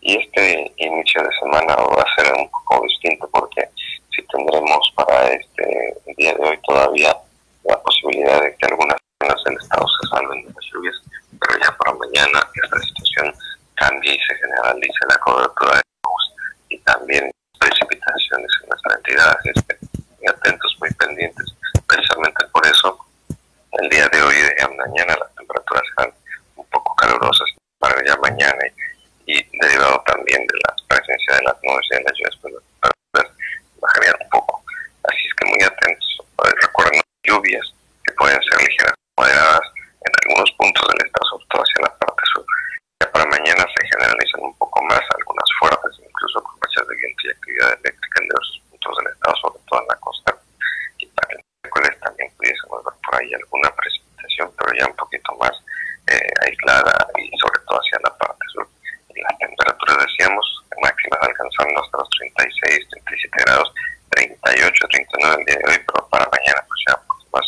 Y 0.00 0.16
este 0.18 0.72
inicio 0.76 1.22
de 1.22 1.38
semana 1.40 1.76
va 1.76 2.02
a 2.02 2.22
ser 2.22 2.32
un 2.34 2.50
poco 2.50 2.82
distinto 2.86 3.28
porque 3.32 3.68
si 4.10 4.22
tendremos 4.26 4.92
para 4.94 5.32
este 5.32 5.96
día 6.16 6.34
de 6.34 6.48
hoy 6.48 6.58
todavía 6.66 7.16
la 7.64 7.80
posibilidad 7.82 8.40
de 8.40 8.56
que 8.56 8.66
algunas 8.66 8.96
zonas 9.22 9.44
del 9.44 9.56
estado 9.56 9.86
se 9.88 10.08
salven 10.08 10.42
de 10.44 10.52
las 10.52 10.64
lluvias, 10.72 10.96
pero 11.40 11.60
ya 11.60 11.76
para 11.76 11.94
mañana 11.94 12.48
esta 12.62 12.78
situación 12.80 13.34
cambie 13.74 14.14
y 14.14 14.18
se 14.18 14.34
generalice 15.28 15.48
la 15.48 15.48
cobertura 15.50 15.76
de 15.76 15.82
luz 16.04 16.34
y 16.68 16.78
también 16.80 17.30
precipitaciones 17.58 18.50
en 18.62 18.68
nuestra 18.68 18.94
entidad. 18.96 19.38
Estén 19.44 19.78
atentos, 20.28 20.76
muy 20.80 20.90
pendientes. 20.94 21.46
Precisamente 21.86 22.44
por 22.52 22.66
eso, 22.66 22.98
el 23.72 23.88
día 23.88 24.08
de 24.08 24.22
hoy 24.22 24.34
y 24.34 24.42
de 24.42 24.76
mañana 24.76 25.16
las 25.18 25.34
temperaturas 25.34 25.82
serán 25.96 26.14
poco 26.70 26.94
calurosas 26.96 27.48
para 27.78 27.94
ya 28.04 28.16
mañana 28.16 28.58
y, 29.26 29.44
derivado 29.60 30.02
también 30.06 30.46
de 30.46 30.54
la 30.66 30.74
presencia 30.88 31.36
de 31.36 31.42
las 31.42 31.56
nubes 31.62 31.86
y 31.90 31.96
de 31.96 32.02
las 32.02 32.12
lluvias, 32.12 32.36
pues 32.40 32.54
las 33.12 33.26
bajarían 33.80 34.16
un 34.22 34.28
poco. 34.30 34.62
Así 35.04 35.26
es 35.26 35.34
que 35.34 35.50
muy 35.50 35.62
atentos. 35.62 36.18
Recuerden 36.62 37.00
lluvias 37.24 37.66
que 38.04 38.12
pueden 38.14 38.40
ser 38.42 38.60
ligeras 38.62 38.94
o 38.94 39.22
moderadas 39.22 39.66
en 40.00 40.12
algunos 40.24 40.50
puntos 40.52 40.88
del 40.88 41.06
estado, 41.06 41.28
sobre 41.30 41.46
todo 41.50 41.62
hacia 41.62 41.82
la 41.82 41.98
parte 41.98 42.22
sur. 42.32 42.46
Ya 43.00 43.12
para 43.12 43.24
mañana 43.26 43.66
se 43.76 43.86
generalizan 43.86 44.40
un 44.42 44.56
poco 44.56 44.82
más, 44.84 45.02
algunas 45.16 45.48
fuertes, 45.60 45.92
incluso 46.00 46.42
con 46.42 46.54
fechas 46.60 46.88
de 46.88 46.96
viento 46.96 47.20
y 47.26 47.30
actividad 47.30 47.72
eléctrica 47.84 48.16
en 48.22 48.28
diversos 48.28 48.62
puntos 48.70 48.96
del 48.98 49.12
estado, 49.12 49.36
sobre 49.42 49.60
todo 49.68 49.82
en 49.82 49.88
la 49.88 49.96
costa. 49.96 50.30
Y 50.98 51.06
para 51.06 51.34
el 51.34 51.40
miércoles 51.62 52.00
también 52.00 52.32
pudiésemos 52.36 52.84
ver 52.84 52.94
por 53.04 53.14
ahí 53.20 53.34
alguna 53.34 53.70
pero 54.46 54.74
ya 54.78 54.86
un 54.86 54.96
poquito 54.96 55.34
más 55.40 55.52
eh, 56.06 56.30
aislada 56.46 56.94
y 57.18 57.30
sobre 57.38 57.60
todo 57.66 57.78
hacia 57.78 57.98
la 58.04 58.16
parte 58.16 58.44
sur. 58.52 58.68
Las 59.14 59.38
temperaturas, 59.38 59.98
decíamos, 60.06 60.46
máximas 60.80 61.20
alcanzando 61.22 61.82
hasta 61.82 61.98
los 61.98 62.10
36, 62.10 62.88
37 62.88 63.42
grados, 63.44 63.72
38, 64.10 64.88
39 64.88 65.36
el 65.38 65.46
día 65.46 65.58
de 65.58 65.66
hoy, 65.72 65.78
pero 65.86 66.08
para 66.08 66.28
mañana 66.30 66.60
pues 66.66 66.80
ya 66.86 66.94
pues, 67.06 67.20
más, 67.34 67.46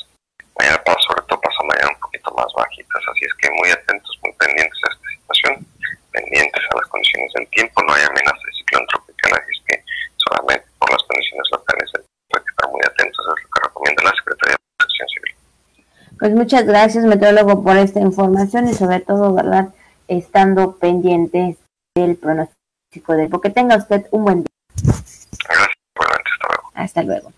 mañana 0.59 0.83
sobre 1.07 1.23
todo 1.27 1.41
pasa 1.41 1.63
mañana 1.65 1.95
un 1.95 2.01
poquito 2.01 2.31
más 2.35 2.51
bajitas, 2.57 3.03
así 3.07 3.25
es 3.25 3.35
que 3.35 3.51
muy 3.51 3.71
atentos, 3.71 4.19
muy 4.23 4.33
pendientes 4.35 4.79
a 4.83 4.93
esta 4.93 5.09
situación, 5.15 5.53
pendientes 6.13 6.63
a 6.71 6.77
las 6.77 6.87
condiciones 6.89 7.33
del 7.35 7.49
tiempo, 7.51 7.83
no 7.83 7.95
hay 7.95 8.03
amenaza 8.03 8.43
de 8.45 8.59
ciclón 8.59 8.87
tropical, 8.87 9.33
así 9.39 9.53
es 9.55 9.63
que 9.67 9.77
solamente 10.17 10.67
por 10.79 10.91
las 10.91 11.03
condiciones 11.05 11.49
locales 11.53 11.91
hay 11.95 12.43
que 12.43 12.51
estar 12.51 12.69
muy 12.71 12.83
atentos, 12.85 13.21
es 13.25 13.43
lo 13.45 13.51
que 13.51 13.61
recomienda 13.63 14.03
la 14.05 14.15
Secretaría 14.19 14.57
de 14.59 14.75
Protección 14.77 15.09
Civil. 15.09 15.35
Pues 16.21 16.35
muchas 16.35 16.67
gracias, 16.67 17.03
meteorólogo, 17.07 17.65
por 17.65 17.79
esta 17.79 17.99
información 17.99 18.69
y 18.69 18.75
sobre 18.75 19.01
todo, 19.01 19.33
¿verdad? 19.33 19.71
Estando 20.07 20.77
pendientes 20.77 21.57
del 21.95 22.17
pronóstico 22.17 23.15
de 23.17 23.31
porque 23.31 23.49
tenga 23.49 23.77
usted 23.77 24.05
un 24.11 24.25
buen 24.25 24.45
día. 24.45 25.65
Hasta 26.75 27.03
luego. 27.03 27.33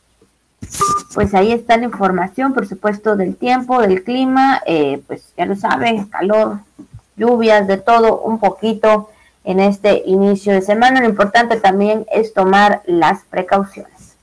Pues 1.14 1.33
ahí 1.33 1.53
está 1.53 1.76
la 1.76 1.85
información, 1.85 2.55
por 2.55 2.66
supuesto, 2.66 3.14
del 3.14 3.37
tiempo, 3.37 3.80
del 3.80 4.03
clima, 4.03 4.61
eh, 4.66 5.01
pues 5.07 5.33
ya 5.37 5.47
lo 5.47 5.55
sabe, 5.55 6.05
calor, 6.11 6.59
lluvias, 7.16 7.68
de 7.68 7.76
todo 7.76 8.20
un 8.22 8.41
poquito 8.41 9.11
en 9.45 9.61
este 9.61 10.03
inicio 10.07 10.55
de 10.55 10.62
semana. 10.62 11.01
Lo 11.01 11.09
importante 11.09 11.61
también 11.61 12.05
es 12.12 12.35
tomar 12.35 12.83
las 12.87 13.22
precauciones. 13.30 14.16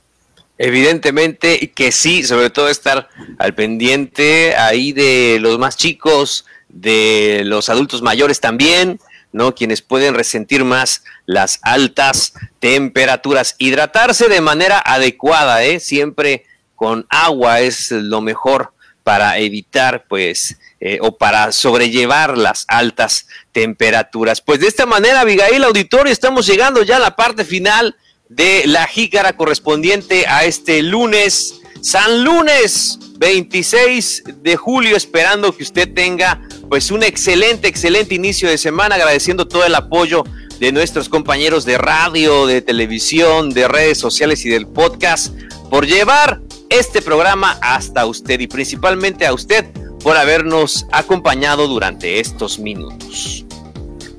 Evidentemente 0.58 1.70
que 1.70 1.92
sí, 1.92 2.22
sobre 2.24 2.50
todo 2.50 2.68
estar 2.68 3.08
al 3.40 3.54
pendiente 3.54 4.54
ahí 4.54 4.92
de 4.92 5.38
los 5.40 5.58
más 5.58 5.78
chicos, 5.78 6.44
de 6.68 7.40
los 7.46 7.70
adultos 7.70 8.02
mayores 8.02 8.38
también, 8.38 9.00
¿no? 9.32 9.54
Quienes 9.54 9.80
pueden 9.80 10.14
resentir 10.14 10.62
más 10.62 11.04
las 11.24 11.58
altas 11.62 12.34
temperaturas. 12.58 13.54
Hidratarse 13.56 14.28
de 14.28 14.42
manera 14.42 14.78
adecuada, 14.78 15.64
¿eh? 15.64 15.80
Siempre 15.80 16.44
con 16.76 17.06
agua 17.08 17.60
es 17.60 17.90
lo 17.90 18.20
mejor 18.20 18.74
para 19.04 19.38
evitar, 19.38 20.04
pues, 20.06 20.58
eh, 20.78 20.98
o 21.00 21.16
para 21.16 21.50
sobrellevar 21.52 22.36
las 22.36 22.66
altas 22.68 23.26
temperaturas. 23.52 24.42
Pues 24.42 24.60
de 24.60 24.66
esta 24.66 24.84
manera, 24.84 25.20
Abigail 25.20 25.64
Auditorio, 25.64 26.12
estamos 26.12 26.46
llegando 26.46 26.82
ya 26.82 26.96
a 26.96 27.00
la 27.00 27.16
parte 27.16 27.46
final 27.46 27.96
de 28.28 28.64
la 28.66 28.86
jícara 28.86 29.32
correspondiente 29.32 30.26
a 30.26 30.44
este 30.44 30.82
lunes, 30.82 31.59
San 31.80 32.24
Lunes 32.24 32.98
26 33.18 34.24
de 34.42 34.56
julio, 34.56 34.96
esperando 34.96 35.56
que 35.56 35.62
usted 35.62 35.92
tenga 35.92 36.40
pues 36.68 36.90
un 36.90 37.02
excelente, 37.02 37.68
excelente 37.68 38.14
inicio 38.14 38.48
de 38.48 38.58
semana, 38.58 38.96
agradeciendo 38.96 39.48
todo 39.48 39.64
el 39.64 39.74
apoyo 39.74 40.24
de 40.58 40.72
nuestros 40.72 41.08
compañeros 41.08 41.64
de 41.64 41.78
radio, 41.78 42.46
de 42.46 42.60
televisión, 42.60 43.50
de 43.50 43.66
redes 43.66 43.98
sociales 43.98 44.44
y 44.44 44.50
del 44.50 44.66
podcast 44.66 45.34
por 45.70 45.86
llevar 45.86 46.40
este 46.68 47.00
programa 47.00 47.58
hasta 47.62 48.04
usted 48.06 48.38
y 48.40 48.46
principalmente 48.46 49.26
a 49.26 49.32
usted 49.32 49.66
por 50.02 50.16
habernos 50.16 50.86
acompañado 50.92 51.66
durante 51.66 52.20
estos 52.20 52.58
minutos. 52.58 53.46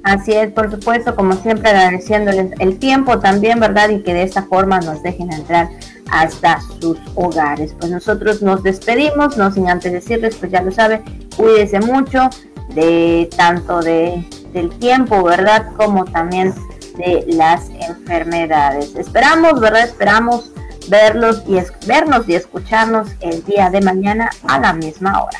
Así 0.03 0.33
es, 0.33 0.51
por 0.51 0.71
supuesto, 0.71 1.15
como 1.15 1.39
siempre 1.41 1.69
agradeciéndoles 1.69 2.53
el 2.59 2.79
tiempo 2.79 3.19
también, 3.19 3.59
¿verdad? 3.59 3.89
Y 3.89 4.01
que 4.01 4.15
de 4.15 4.23
esta 4.23 4.43
forma 4.43 4.79
nos 4.79 5.03
dejen 5.03 5.31
entrar 5.31 5.69
hasta 6.11 6.59
sus 6.79 6.97
hogares. 7.15 7.73
Pues 7.79 7.91
nosotros 7.91 8.41
nos 8.41 8.63
despedimos, 8.63 9.37
no 9.37 9.51
sin 9.51 9.69
antes 9.69 9.91
decirles, 9.91 10.35
pues 10.35 10.51
ya 10.51 10.61
lo 10.61 10.71
sabe, 10.71 11.01
cuídese 11.35 11.79
mucho 11.79 12.29
de 12.75 13.29
tanto 13.35 13.81
de, 13.81 14.27
del 14.53 14.69
tiempo, 14.79 15.23
¿verdad? 15.23 15.71
Como 15.77 16.05
también 16.05 16.53
de 16.97 17.25
las 17.27 17.69
enfermedades. 17.69 18.95
Esperamos, 18.95 19.59
¿verdad? 19.59 19.83
Esperamos 19.83 20.51
verlos 20.89 21.43
y 21.47 21.57
vernos 21.87 22.27
y 22.27 22.35
escucharnos 22.35 23.09
el 23.21 23.43
día 23.45 23.69
de 23.69 23.81
mañana 23.81 24.29
a 24.47 24.59
la 24.59 24.73
misma 24.73 25.23
hora. 25.23 25.39